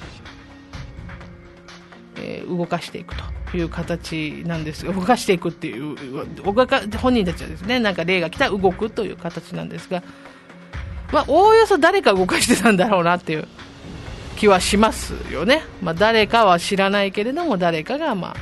[2.17, 3.32] えー、動かしていくと。
[3.57, 5.97] いう形なんです動かしていくっていう
[6.45, 10.03] 動か本人たちはですねなんか霊が来たら動くという形なんですが、
[11.13, 13.49] まあ、おおよそ誰か動かしてたんだろうなっていう
[14.37, 18.37] 気はしますよね、まあ、誰かは知らないけれども誰かがまあ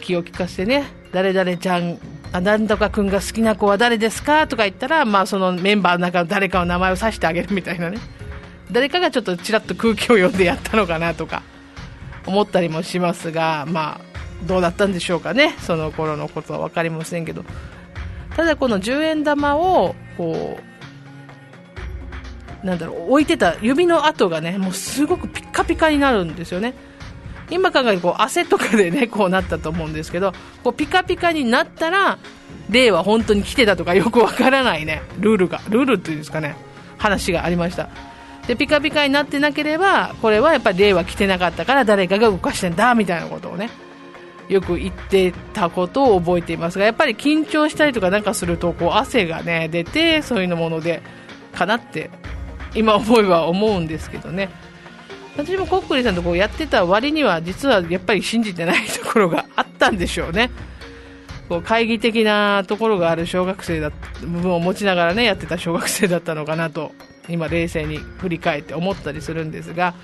[0.00, 1.98] 気を利かせてね誰々ちゃん
[2.30, 4.46] あなんとか君が好きな子は誰ですか？
[4.46, 7.98] とか言ったら、まあ、そのメンバーの中の誰かの名前を指してあげるみたいなね。
[8.70, 11.42] 誰かがちょっとちらっと空気を読んでやったのかなとか。
[12.26, 15.54] 思ったりもしますが、まあ、どうだったんでしょうかね。
[15.60, 17.44] その頃のことは分かりませんけど。
[18.36, 20.58] ただこの10円玉をこ
[22.62, 26.74] うなんだろう置いてた指の跡がねもうすごくピッカピカになるんですよね。
[27.50, 30.32] 今考えてこう汗とかでねこうなったと思うんですけど
[30.62, 32.18] こうピカピカになったら
[32.68, 35.02] 例は本当に来てたとかよくわからないね。
[35.18, 36.56] ルールがルールっていうんですかね。
[36.98, 37.88] 話がありました。
[38.48, 43.68] でピカピカになってなければこれはやっぱり例は来てなかったから誰かが動かしてんだみたいなことをね
[44.48, 51.02] よく言ってたことを覚えていますがやっぱり緊張したりとかなんかするとこう汗がね出てそういうのもので
[51.52, 52.10] かなって
[52.74, 54.48] 今思えば思うんですけどね
[55.36, 60.50] 私もコックリさんとこうやってた割には実はやっぱり信じてないところがあったんでしょうね。
[61.48, 63.90] こう懐疑的なところがある小学生だ
[64.20, 66.92] 部分を持ちながらねやってた小学生だったのかなと
[67.28, 69.94] 今冷静に振り返って思ったりするんですが、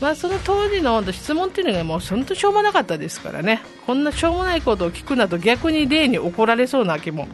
[0.00, 3.60] まあ、その当時の質問っていうのがもう本当しょうもなかったですからね。
[3.86, 7.28] こんなしょうもないことを聞くなと逆に例に怒られそうな気も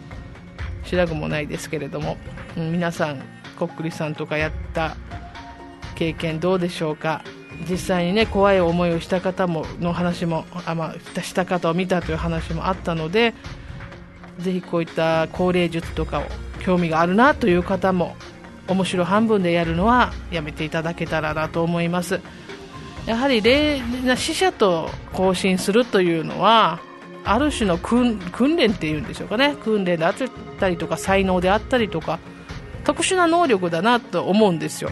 [0.84, 2.16] しなくもないですけれども、
[2.56, 3.22] うん、皆さん
[3.58, 4.96] こっくりさんとかやった
[5.94, 7.22] 経験どうでしょうか？
[7.70, 13.32] 実際にね怖い思いをした方もの話もあ、まあ、した方を見たという話もあったので
[14.38, 16.24] ぜひこういった高齢術とかを
[16.60, 18.14] 興味があるなという方も
[18.68, 22.20] 面白半分でやるのはやめていただけたらなと思います。
[23.06, 23.40] やはり
[24.16, 26.80] 死者と交信するというのは
[27.24, 28.18] ある種の訓
[28.56, 29.54] 練っていうんでしょうかね。
[29.62, 30.14] 訓練であっ
[30.58, 32.18] たりとか才能であったりとか
[32.84, 34.90] 特殊な能力だなと思うんですよ。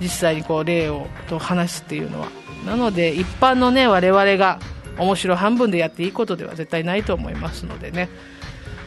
[0.00, 2.28] 実際にこう霊をと話すっていうのは。
[2.66, 4.58] なので一般のね我々が
[4.98, 8.08] 面白半分でやっていいことでは絶対ないと思いますのでね。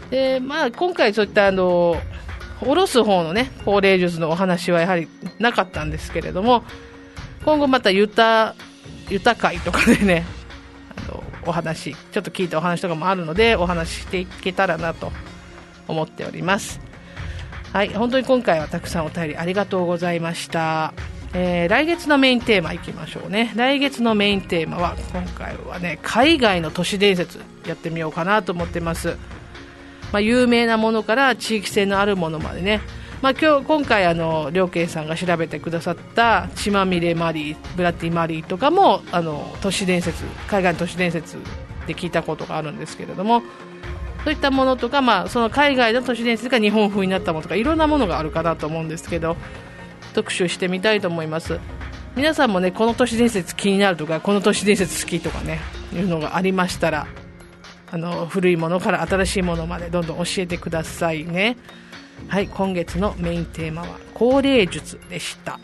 [0.09, 1.95] で、まあ、今回そういったあの
[2.59, 5.07] 下ろす方のね高齢術のお話はやはり
[5.39, 6.63] なかったんですけれども
[7.45, 8.55] 今後またユタ
[9.09, 10.25] ユタ会とかでね
[10.95, 15.11] あのお話ちょっと聞いたお話とかもあるのでお話ししていけたらなと
[15.87, 16.79] 思っております。
[17.73, 20.93] はい本当に今回はたくさんお便りありがとうございました。
[21.33, 23.53] えー、来月のメインテーマいきましょうね。
[23.55, 29.17] 来月のメインテーマは今回はね海外の都市伝説やってみようかなと思ってます。
[30.11, 32.81] まあ、有名なものから地域性のあるものまでね、
[33.21, 41.37] まあ、今日今回あの両慶さんが調べてくださった血まみれマリーブラッディ・マリーとかもあの都市伝説海外の都市伝説
[41.85, 43.41] で聞いたことがあるんですけれども
[44.23, 49.37] そういったものとか、まあ、その海外の都市伝説が日本風になったものとかいろんなものがあるかなと思うんですけど
[50.13, 51.59] 特集してみたいと思います。
[52.15, 55.59] 皆さんもねこの都市伝説気になるとかこの都市伝説好きとかね
[55.93, 57.07] いうのがありましたら
[57.91, 61.57] あの古いものから新しいものまでどんどん教えてくださいね。
[62.27, 65.59] はい今月のメインテーマは高齢術でした。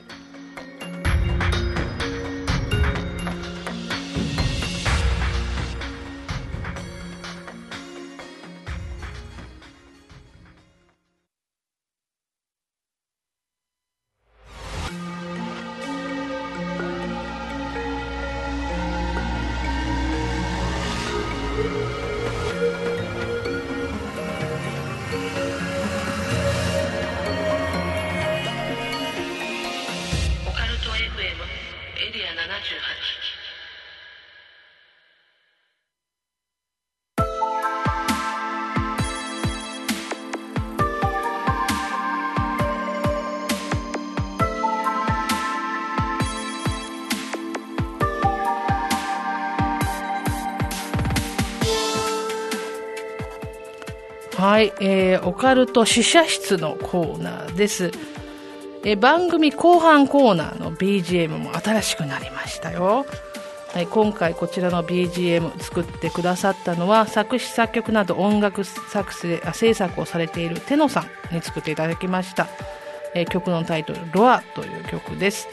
[54.56, 57.91] はい、えー、オカルト試写室のコーナーです。
[58.86, 63.06] えー、番組後半コーナーの BGM も新しくなりましたよ。
[63.74, 72.47] はい、今回こちらの BGM 作ってくださったのは作詞作曲など音楽作成あ制作をされているテノさんに作っていただきました、
[73.14, 75.49] えー、曲のタイトル「ロア」という曲です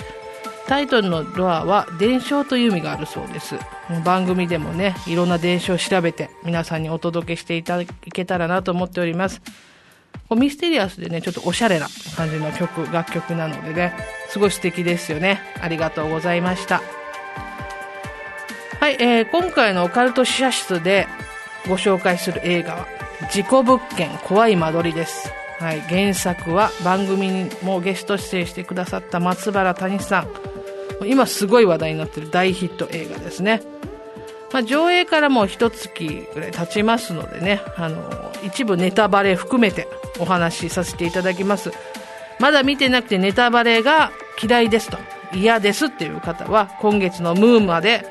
[0.68, 3.56] タイトルのロアは伝承という意味があるそうです。
[4.04, 9.42] 番組でもねいろんな伝承を調べて皆さんにお届けしていただけたらなと思っております。
[10.30, 13.94] ミステリアスでねちょっとおしゃれな感じの曲楽曲なのでね
[14.28, 15.40] すごい素敵ですよね。
[15.60, 16.80] ありがとうございました。
[18.80, 21.06] はい、えー、今回のオカルト試写室で
[21.68, 22.88] ご紹介する映画は
[23.30, 25.30] 事故物件怖い間取りです。
[25.60, 30.51] はい、原作は番組にもゲスト出演してくださった松原谷さん。
[31.06, 33.62] 今すごい話題になっている大ヒット映画ですね、
[34.52, 39.88] まあ、上映からもう一月ぐらい経ちますのでねあの一部ネタバレ含めて
[40.18, 41.72] お話しさせていただきます。
[42.40, 44.10] まだ見てなくてネタバレが
[44.42, 44.98] 嫌いですと
[45.32, 48.04] 嫌ですっていう方は今月のムーまで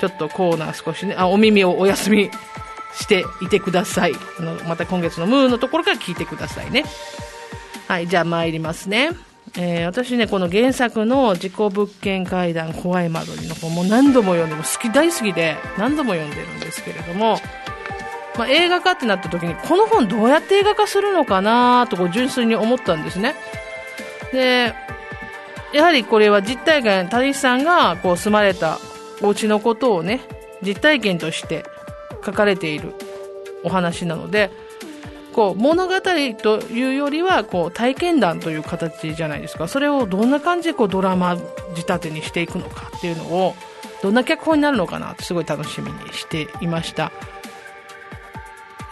[0.00, 2.30] ちょっとコーナー少しねあお耳をお休み
[2.94, 4.14] していてください。
[4.38, 6.84] あのまた今月のムーのところから聞いてくださいね。
[7.86, 9.10] はいじゃあ参りますね。
[9.56, 17.38] えー、私ね、この原作の事故物件階段怖い間取りの本も何度も読んでも好き大好きで何度も読んでるんですけれども、
[18.36, 23.34] まあ、映画化ってなった時にこの本どうやって映画化するのかなとこう純粋に思ったんですね。
[24.32, 24.74] で、
[25.72, 28.78] やはりこれは実体験、谷さんがこう住まれた
[29.22, 30.20] お家のことをね、
[30.62, 31.64] 実体験として
[32.24, 32.94] 書かれている
[33.64, 34.50] お話なので、
[35.38, 39.68] こう物語というよりはこう体験談という形じゃないですか。
[39.68, 41.36] それをどんな感じでこうドラマ
[41.76, 43.54] 仕立てにしていくのかっていうのを
[44.02, 47.12] どんな脚本になるのかなってすごい楽しみにしていました、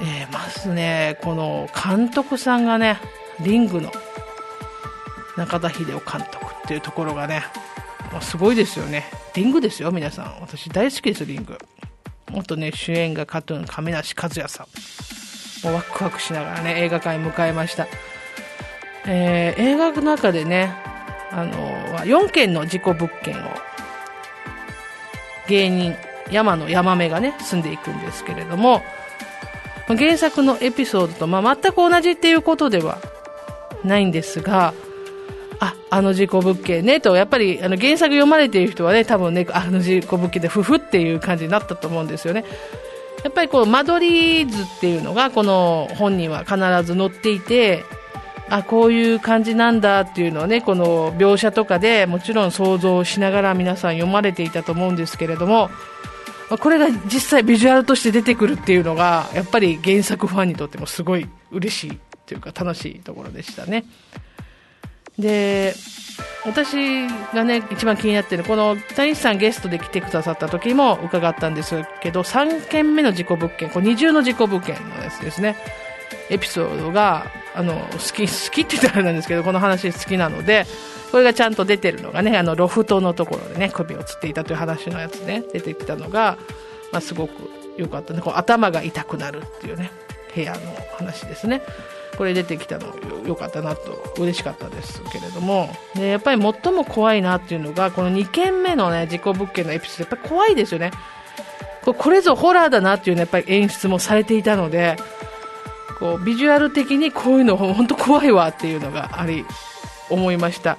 [0.01, 3.01] えー、まずねこの監督さんがね
[3.41, 3.91] リングの
[5.37, 7.43] 中田秀夫監督っていうところがね
[8.21, 9.07] すごいですよね。
[9.35, 10.41] リングですよ皆さん。
[10.41, 11.59] 私大好きですリング。
[12.31, 15.26] 元ね主演がカトゥーン亀梨和也さん。
[15.67, 17.89] もうワクワクしながらね、映画館に迎えました。
[19.05, 20.73] えー、映画の中でね、
[21.33, 21.53] あの
[22.05, 23.51] 4件の事故物件を、
[25.49, 25.97] 芸人、
[26.31, 28.81] 山野山目がね、住んでいくんですけれども、
[29.89, 32.99] 原作のエピソードと、まあ、全く同じっていうことでは
[33.83, 34.73] ないんですが、
[35.59, 42.45] あ、あの事故物件ねと、やっぱりあの原作読まれている人はね、多分ね、あの事故物件でふふっていう感じになったと思うんですよね。
[43.27, 46.55] やっぱりこう間取り図っていうのがこの本には必
[46.85, 47.83] ず載っていて、
[48.49, 55.69] あこういう感じなんだっていうのをねこの描写とかでもちろん想像しながら皆さん読まれていたと思うんですけれども
[56.61, 63.85] これが実際ビジュアルとして出てくるっていうのがやっぱり原作ファンにとってもすごい嬉しいというか楽しいところでしたね。
[65.19, 65.75] で
[66.45, 75.57] 私がね一番気になってるこの谷西さんゲストで来てくださった時も伺ったんですけど3件目の事故物件これ二重の事故物件のやつですね。
[76.29, 80.67] エピソードがあの好き好きって言ったらあれなんですけどこの話好きなので
[81.11, 86.37] これがちゃんと出てるのがねあのロフトのところでね首をつっていたという話のやつね出てきたのが、
[86.93, 87.33] まあ、すごく
[87.77, 88.21] 良かったね。
[88.21, 89.91] こう頭が痛くなるっていうね
[90.35, 90.59] 部屋の
[90.97, 91.63] 話ですね。
[92.17, 92.95] これ出てきたの
[93.27, 100.93] 良かったなと嬉しかったですけれどもでやっぱり最も怖いなっていうのがこの2件目のね事故物件のエピソードやっぱ怖いですよね
[101.85, 104.97] これぞホラーだなっていうねやっぱり演出もされていたので
[105.99, 109.45] こうビジュアル的にこういうの本当怖いわっていうのがあり
[110.11, 110.79] 思いました。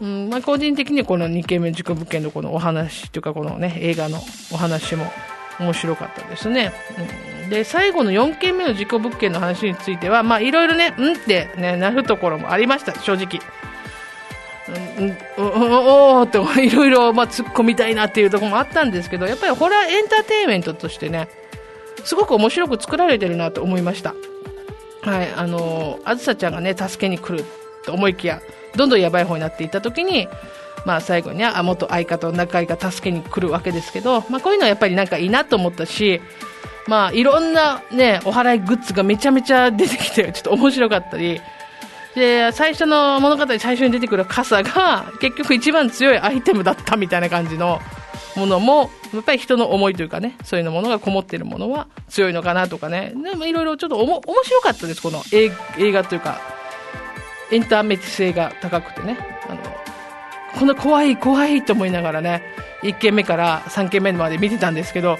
[0.00, 4.20] うんまあ、個人的にこの2件目事故物件のこのお話というかこのね映画の
[4.52, 5.04] お話も
[5.58, 6.72] 面白かったですね。
[6.96, 13.40] うん、で最後の4件目の事故物件の話についてはまあいろいろねうんってねなるところもありました正直。
[14.98, 21.28] うん、おおって いろいろまあ突っ込みたいなっていうところもあったんですけどやっぱりホラーエンターテインメントとしてね
[22.04, 24.14] すごく面白く作られてるなと思いました。
[25.02, 27.44] はい、あの、あずさちゃんがね、助けに来る
[27.84, 28.42] と思いきや、
[28.76, 30.28] どんどんやばい方になっていった時に、
[30.84, 36.20] まあ最後には、元相方、仲居が助けに来るわけですけど、まあこういうのはやっぱりなんかいいなと思ったし、
[36.88, 41.38] まあいろんなね、お祓いグッズがめちゃめちゃ出てきて、ちょっと面白かったり、
[42.14, 47.78] で、最初の物語最初に出てくる傘が、結局一番強いアイテムだったみたいな感じの
[48.36, 55.52] ものも、やっぱり人の思いというかね、そういうのものがこもっているものは強いのかなとかね、でもいろいろちょっとおも面白かったです、この映
[55.92, 56.40] 画というか、
[57.52, 59.60] エンタメ性が高くてね、あの、
[60.58, 62.42] この怖い怖いと思いながらね、
[62.82, 65.18] 1件目から3件目まで見てたんですけど、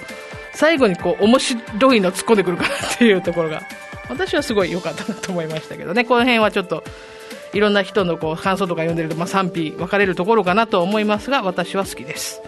[0.59, 3.61] 最後にこう、面白いの突っ込んでくるかなっていうところが、
[4.09, 6.83] 私はすごい良かったなと思いましたけどね、この辺はちょっと、
[7.53, 12.41] いろんな人のこう感想とか読んでると、まあ、賛否分かれるところかなと思いますが、私は好きです。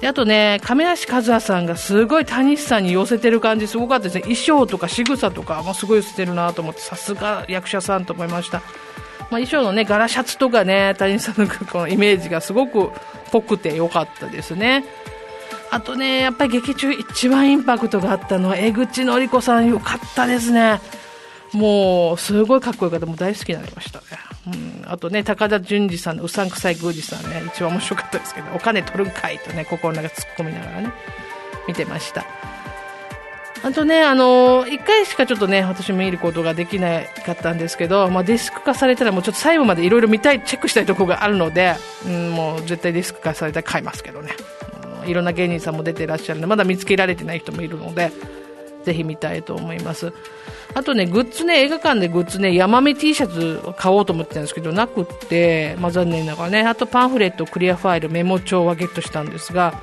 [0.00, 4.22] であとね、亀梨和也さんがすごい谷さんに寄せてる感じすごかったですね。
[4.22, 8.58] 衣装とか仕草とかもすごい寄せてるなと思って、さすが役者さんと思いました。
[8.58, 12.90] まあ、衣装のね、柄シャツとかね、谷さんのこのイメージがすごく
[13.30, 14.84] 濃くて良かったですね。
[15.70, 20.80] あとね、やっぱり劇中一番インパクトがあったのは江口のり子さん良かったですね。
[21.52, 23.06] もう、すごいかっこよかった。
[23.06, 24.04] もう大好きになりましたね。
[24.46, 30.92] うん、あとね、高田純次さんのうさんくさい宮司さんね、一番面白かったですけど、お金取るんかいとね、心の中突っ込みながらね、
[31.66, 32.24] 見てました。
[33.62, 44.32] あとね、あのー、一回しかちょっとね、私見ることができなかったんですけど、まあ、ディスク化されたらもうちょっと最後までいろいろ見たい、チェックしたいところがあるので、うん、もう絶対ディスク化されたら買いますけどね。
[45.06, 48.12] いろんな芸人さんも出てらっしゃるので、まだ見つけられてない人もいるので、
[48.84, 50.12] ぜひ見たいと思います。
[50.74, 59.80] あとね、グッズね、映画館でグッズね、ヤマメ T シャツを買おうと思ってたんですけど、なくって、まあ、残念ながらね、あとパンフレット、クリアファイル、メモ帳はゲットしたんですが、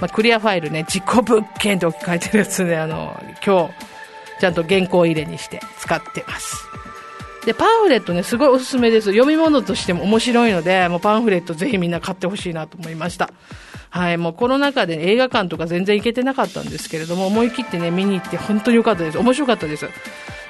[0.00, 3.74] まあ、クリアファイルね、自己物件って置き換えてるやつね、あの、今日、
[4.40, 6.66] ちゃんと原稿入れにして使ってます。
[7.44, 9.10] で、パンフレットね、すごいおすすめです。
[9.10, 13.30] 読み物としても面白いので、もうパンフレットぜひみんな買ってほしいなと思いました。
[13.92, 19.18] はい、もうコロナ禍で、映画館とか全然行けてなかったんですけれども、思い切ってね、見に行って本当に良かったです。
[19.18, 19.86] 面白かったです。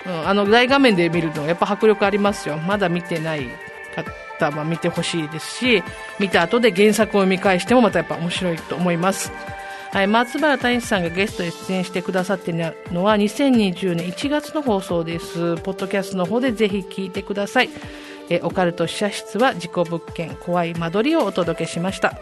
[0.06, 2.56] うん、あの、大画面で見るとやっぱ迫力ありますよ。
[2.58, 3.48] まだ見てない
[4.38, 5.82] 方は見てほしいですし、
[6.20, 9.32] 見た後で原作を読み返してもまたやっぱ面白いと思います。
[9.90, 15.56] はい、松原大志さんがゲストで出演してくださっているのは2020年1月の放送です。
[15.56, 17.70] ポッドキャストの方でぜひ聞いてください。
[18.30, 22.14] えオカルト試写室は事故物件怖い間取りをお届けしました。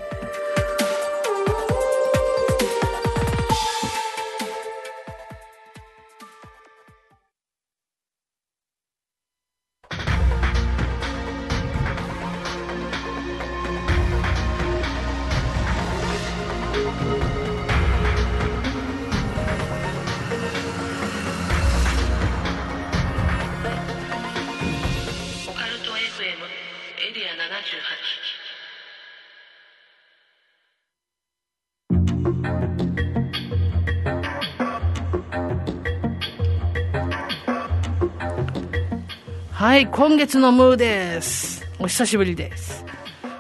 [39.81, 41.67] い今月のムーです。
[41.79, 42.85] お久しぶりです。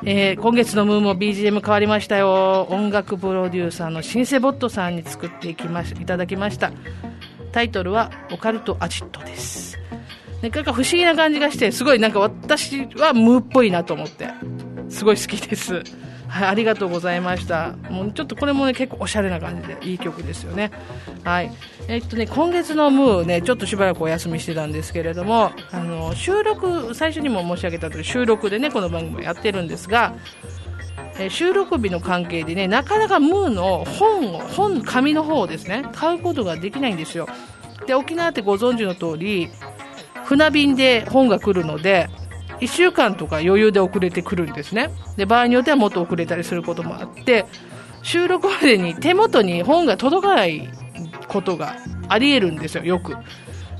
[0.04, 2.66] えー、今月のムーも BGM 変わりましたよ。
[2.70, 6.72] 音楽プロデューサーのシンセボットさんに作っていきましいただきました。
[7.52, 9.78] タイトルはオカルトアジットです。
[10.40, 14.28] なんか不思議な感じがしてすごいなんか私はムーっぽいなと思って
[14.88, 15.82] すごい好きです。
[16.30, 17.74] はい、ありがとうございました。
[17.90, 20.70] もうちょっとこれもね、結構おしゃれな感じでいい曲ですよね。
[21.24, 21.50] はい。
[21.88, 30.14] えっとね、今月のムーね、ちょっとしばらくお休みしてたんですけれども、あの、収録、最初にも申し上げた通り、収録でね、この番組やってるんですが、
[31.18, 37.28] え収録日の関係でね、なかなかムーの本を、本、紙の方をですね、買うことができないんですよ。
[37.86, 39.50] で、沖縄ってご存知の通り、
[40.24, 42.08] 船便で本が来るので、
[42.60, 44.90] 1週間とか余裕で遅れてくるんですね。
[45.16, 47.46] で、場合によってはもっと遅れたりすることもあって、
[48.02, 50.68] 収録までに手元に本が届かない
[51.28, 51.76] ことが
[52.08, 53.16] あり得るんですよ、よく。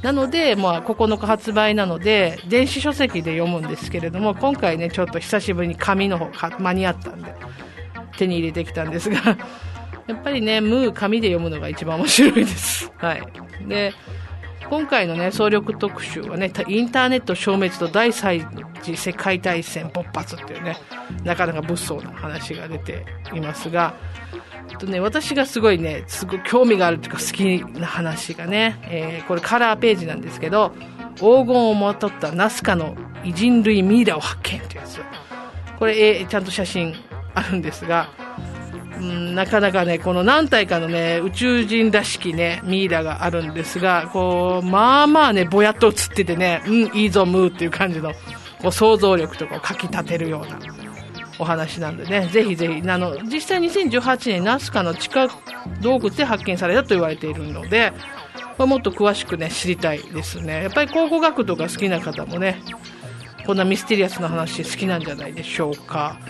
[0.03, 7.35] なので、まあ、9日発売なので、電子書籍で読むんですけれども、今回ね、ちょっと久しぶりに紙の方間に合ったんで、
[8.17, 9.37] 手に入れてきたんですが、
[10.07, 12.91] やっぱりね、ムー紙で読むのが一番面白いです。
[12.97, 13.23] はい。
[13.69, 13.93] で、
[14.69, 20.77] 今回のね、総力特集はね、インターネット消滅と第3次世界大戦勃発っていうね、
[21.25, 23.05] なかなか物騒な話が出て
[23.35, 23.95] いますが、
[24.81, 30.73] とね、私がすごいね、すごい興味があるというか好きな話がね、えー、これカラーページなんですけど、
[31.17, 35.01] 黄金をまとったナスカの偉人類ミイラを発見っていうやつ。
[35.79, 36.95] これ、えー、ちゃんと写真
[37.35, 38.09] あるんですが、
[39.01, 48.13] うん、なかなかね、この何体かのね、宇宙人らしきね、ミイラがあるんですが、こう、まあまあね、ぼやっと映っててね、うん、いいぞ、ムーっていう感じの、
[48.61, 50.59] こう想像力とかをかき立てるような
[51.39, 55.29] お話なんでね、ぜひぜひ、あの、実際2018年、ナスカの地下
[55.81, 57.93] 洞窟で発見されたと言われているので、
[58.59, 60.63] これもっと詳しくね、知りたいですね。
[60.63, 62.61] やっぱり考古学とか好きな方もね、
[63.47, 66.21] こんなミステリアスな話好きなんじゃないでしょうか。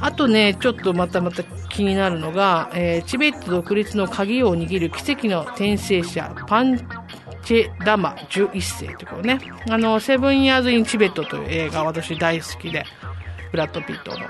[0.00, 1.42] あとね、ちょっとまたまた
[1.72, 6.78] 気になるのが、えー、チベット独立の鍵を握る奇跡の転生者、パン
[7.44, 9.40] チェラマ11世ということね。
[9.68, 12.84] あの、セブンヤーズ・イン・チベットという映画、私大好きで、
[13.50, 14.26] ブラッド・ピットの。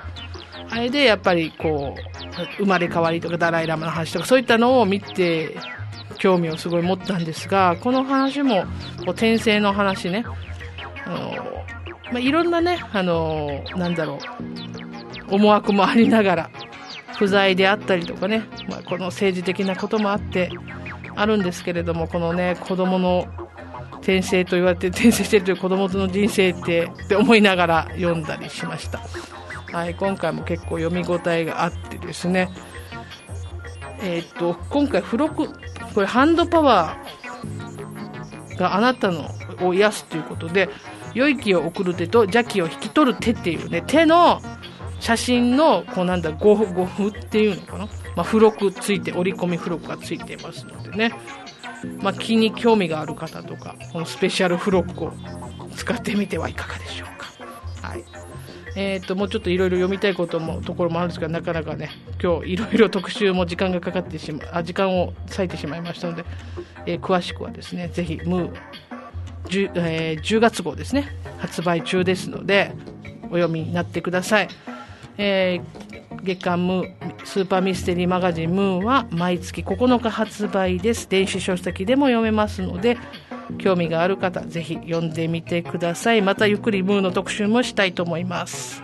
[0.70, 5.56] あれでやっぱりこう、生まれ変わりとかダライラマの話とかそういったのを見て、
[6.18, 8.68] 興味をすごい持ったんですが、この話も、こ
[9.08, 10.24] う転生の話ね、
[11.04, 11.52] あの、
[12.12, 14.18] まあ、いろんなね、あの、なんだろ
[15.30, 16.50] う、思惑もありながら、
[17.22, 20.50] 不在であったりとかね、まあ、この政治的なこともあって
[21.14, 23.28] あるんですけれどもこのね子供の
[23.98, 29.00] 転生と言われて転生してるという子供の人生ってって思いながら読んだりしました、
[29.70, 32.50] はい、今回も結構読み応えがあってですね。
[34.00, 35.48] えー、っと今回付録
[35.94, 40.68] これハンドパワーがあなたのを癒すということで
[41.14, 44.42] 良い気を送る手と邪気を引き取る手っていうね手の
[45.02, 47.88] 写真の、こうなんだ、ゴゴフっていうのかな？
[48.14, 51.12] まあ、付録ついて、折り込み付録がついてますのでね。
[52.00, 55.12] まあ、気に興味がある方とか、このスペシャル付録を
[55.76, 57.26] 使ってみてはいかがでしょうか。
[57.88, 58.04] はい。
[58.76, 61.90] えっ、ー、と、もうちょっといろいろ読みたいことも、ところもあるんですが、なかなかね、
[62.22, 66.24] 今日いろいろ特集も時間がかかってしま、あ、時間を割いてしまいましたので、
[66.86, 68.52] えー、詳しくはですね、ぜひ、ムー、
[69.46, 72.72] 10, えー、10月号ですね、発売中ですので、
[73.24, 74.48] お読みになってください。
[75.24, 81.08] えー、月刊ムースーパーミステリーマガジンムーンは毎月9日発売です。
[81.08, 82.98] 電子書籍でも読めますので
[83.58, 86.22] 興味がある方ぜひ読んでみてください。
[86.22, 88.82] またゆっくりムーンの特集もしたいと思います。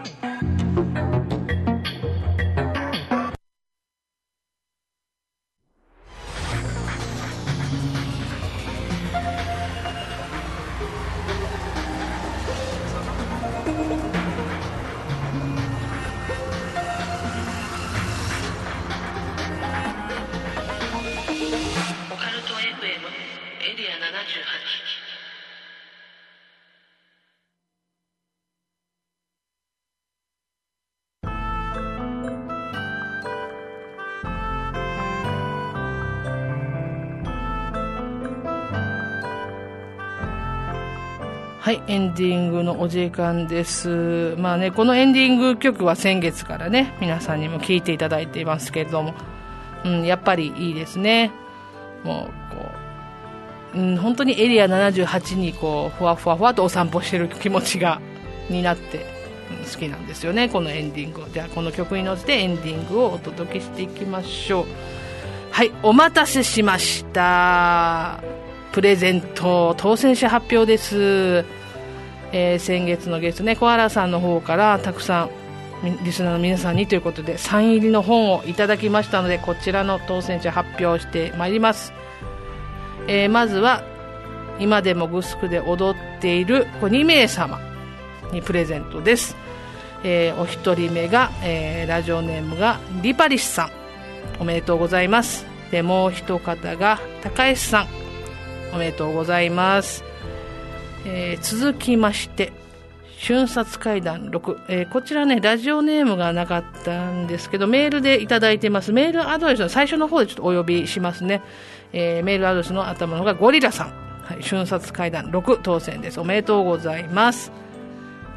[41.68, 44.34] はい、エンディングのお時間です。
[44.38, 49.12] まあね、このエンディング曲は先月からね、皆さんにも聴いていただいていますけれども、
[49.84, 51.30] うん、やっぱりいいですね。
[52.04, 52.70] もう、こ
[53.74, 58.00] う、うん、本当にエリア78にこう、ふわふわふわとお散歩してる気持ちが、
[58.48, 59.04] になって、
[59.50, 61.26] うん、好きなんですよね、このエンディングを。
[61.28, 64.64] じゃあ、この曲に乗せてエンディングをお届けしていきましょう。
[65.50, 68.22] はい、お待たせしました。
[68.72, 71.57] プレゼント当選者発表です。
[72.32, 75.30] えー、先月のゲストね小原さんの方からたくさん
[76.04, 81.92] リスナーの皆さんにということでサイン入りの本をいただきましたのでこちらの当選者発表してまいります、
[83.06, 83.84] えー、まずは
[84.58, 87.60] 今でもグスクで踊っている2名様
[88.32, 89.36] にプレゼントです、
[90.02, 93.70] えー、お一人目が、えー、ラジオネームがリパリスさん。
[94.40, 95.44] おめでとうございます。
[95.70, 97.88] でもう一方が高橋さん。
[98.72, 100.04] おめでとうございます、
[101.04, 102.52] えー、続きまして
[103.18, 108.92] 瞬殺会談6、えー、こちらね、ラジオネームがなかったんですけど、メールでいただいてます。
[108.92, 111.42] メールアドレスの最初の方でちょっとお呼びしますね。
[111.92, 113.92] えー、メールアドレスの頭の方がゴリラさん。
[114.22, 116.20] はい、瞬殺会談6当選です。
[116.20, 117.50] おめでとうございます。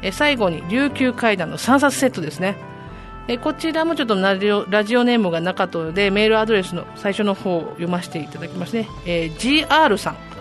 [0.02, 2.56] えー、最後に、琉球会談の3冊セットですね。
[3.28, 8.88] えこちらもちょっとラジオラジオネームがなかったので、メールアドレスの最初の方を読ませていただきますね。
[9.06, 10.31] えー GR さん。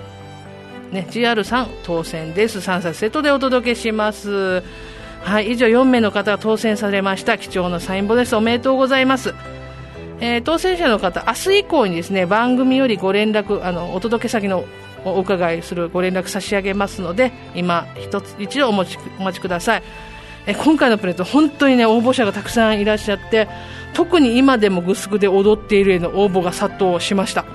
[0.92, 2.60] ね、GR3 当選です。
[2.60, 4.62] 3冊セットでお届けします。
[5.22, 7.38] はい、以上4名の方が当選されました。
[7.38, 8.36] 貴重なサインボです。
[8.36, 9.34] おめでとうございます。
[10.20, 14.66] えー、当選者の方、明日以降にですね、番組よりご連絡、あの、お届け先の
[15.06, 19.84] お伺いするご連絡差し上げますので、今、一つ、一度お持ち、お待ちください。
[20.48, 23.48] え今回のプレゼント、本当にね、応募者がたくさんいらっしゃって、
[23.94, 27.46] 特に今でもグスクで踊っているへの応募が殺到しました。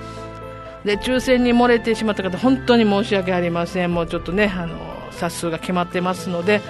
[0.87, 3.93] で抽選に漏れてしまった方本当に申し訳ありません。
[3.93, 4.77] もうちょっとねあの
[5.11, 6.61] 冊数が決まってますので、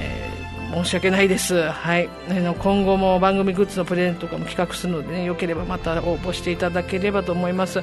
[0.00, 7.82] えー、申し訳ないです、はい、あの今後も番組グッズのプレゼントとかも企画するので、ね、よければまた応募していただければと思います。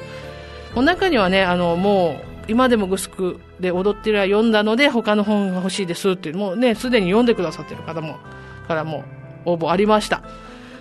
[0.74, 8.16] お中にはねあのもう今でもグスクで踊ってるは読んだので他の本が欲しいですっていうもうねすでに読んでくださってる方も
[8.66, 9.04] からも
[9.44, 10.22] 応募ありました。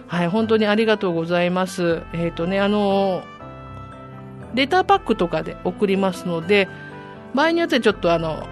[0.07, 0.29] はい。
[0.29, 2.03] 本当にありがとうございます。
[2.13, 3.36] えっ、ー、とねあのー
[4.57, 6.67] レターパックとかで送りますので、
[7.33, 8.47] 場合によってはちょっとあの、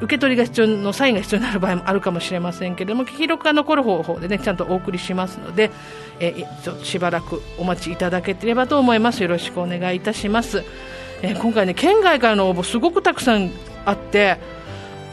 [0.00, 5.70] 受け取りが必要のサインが必要になる場合もあるかもしれませんけれども、記録が残る方法でね、ちゃんとお送りしますので、
[6.18, 9.22] えちょっとしばらくお待ちいただければと思います。
[9.22, 10.64] よろしくお願いいたします。
[11.22, 13.52] え今回ね、県外からの応募すごくたくさん
[13.84, 14.38] あって、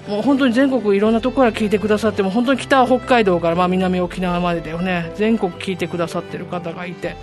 [0.10, 7.16] もう本当に全国いろんなところから聞いてくださっても本当に北北海道からまあ南沖縄までだよね全国聞いてくださってる方がいて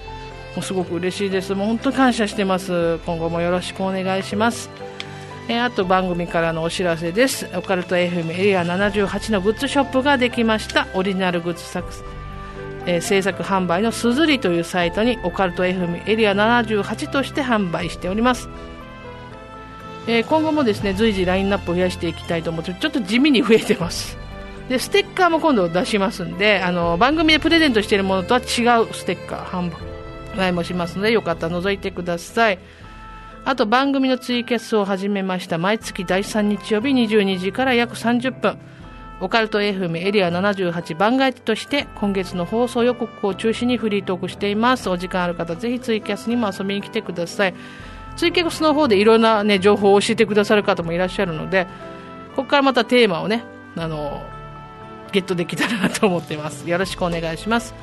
[0.56, 1.54] もうすごく嬉しいです。
[1.54, 2.98] もう本当に感謝してます。
[3.06, 4.70] 今後もよろしくお願いします。
[5.48, 7.48] えあと番組からのお知らせです。
[7.54, 10.88] オカルト FM エリア78のグッズショップができました。
[10.94, 11.86] オリジナルグッズ作
[12.86, 18.48] えー、制作販売のすずりというサイトにオカルト FM エリア78として販売しております、
[20.06, 24.16] え、今後もですね随時ラインナップを増やしていきたいと思ってちょっと地味に増えてます。
[24.68, 28.42] でステッカーも今度出しますんであの番組でプレゼントしているものとは違
[28.82, 29.95] うステッカー販売
[30.36, 32.58] 来もしますのでよかったら覗いてください。
[33.44, 35.58] あと番組のツイキャスを始めました。
[35.58, 38.58] 毎月第3日曜日22時から約30分。
[39.20, 44.90] オカルト FM エリア78番外地として今月の放送予告を中心にフリートークしています。
[44.90, 47.54] お時間ある方ぜひツイキャスにも遊びに来てください。
[48.16, 51.66] ツイキャスの方でいろんな、ね、情報を教えてくださる方もいらっしゃるので
[52.34, 53.44] ここからまたテーマをね
[53.76, 54.22] あの
[55.12, 56.68] ゲットできたらなと思ってます。
[56.68, 57.74] よろしくお願いします。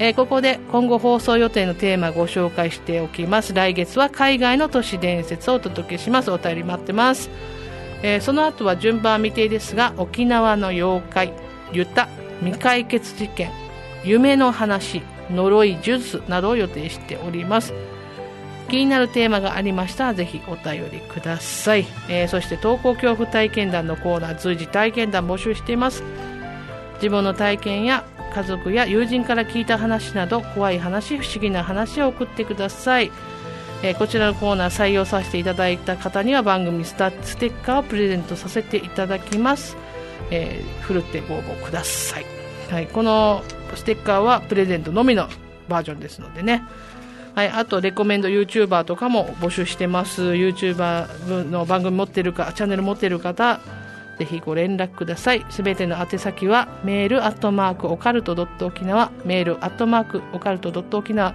[0.00, 3.54] えー、ここで今後放送予定のテーマご紹介しておきます。
[3.54, 6.30] 来月は海外の都市伝説をお届けします。
[6.32, 7.30] お便り待ってます、
[8.02, 11.32] えー、その後は順番未定ですが沖縄の妖怪
[11.72, 12.08] ユタ
[12.40, 13.50] 未解決事件
[14.02, 17.72] 夢の話呪い術などを予定しております。
[18.68, 26.02] 気になるテーマがありましたらぜひお便りください、えー、そして投稿恐怖体験談のコーナー随時体験談募集しています。
[26.94, 33.12] 自分の体験や家族や友人から聞いた話など怖い話不思議な話を送ってください、
[33.82, 39.76] えー、こちらのコーナー採用させていただいた方には番組スタステッカーをプレゼントさせていただきます、
[40.32, 42.26] えー、ふるってご応募ください、
[42.70, 43.44] はい、この
[43.76, 45.28] ステッカーはプレゼントのみの
[45.68, 46.62] バージョンですのでね。
[47.34, 50.22] はい、あとレコメンド YouTuber とかも募集してます。
[50.22, 53.60] YouTuber の番組持ってるかチャンネル持ってる方
[54.18, 55.44] ぜひご連絡ください。
[55.50, 61.34] すべての宛先は、メールアットマークオカルトドット沖縄、メールアットマークオカルトドット沖縄、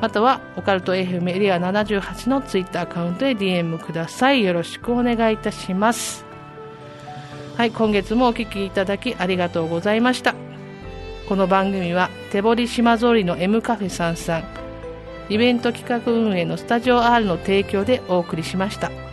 [0.00, 4.44] または、オカルト FM エリア78のツイッターアカウントへ DM ください。
[4.44, 6.24] よろしくお願いいたします。
[7.56, 10.36] はい、今月もお聴きいただきありがとうございました。
[11.28, 14.44] この番組は、手堀島通りの M カフェさんさん、
[15.28, 19.07] イベント企画運営のスタジオ R の提供でお送りしました。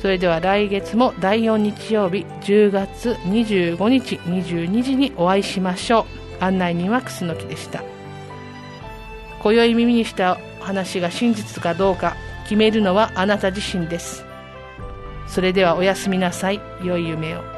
[0.00, 6.06] それでは来月も第4日曜日10月25日22時にお会いしましょ
[6.40, 6.44] う。
[6.44, 7.82] 案内人は楠木でした。
[9.42, 14.24] 今宵耳にした話が真実かどうか決めるのはあなた自身です。
[15.26, 16.60] それではおやすみなさい。
[16.82, 17.55] 良い夢を。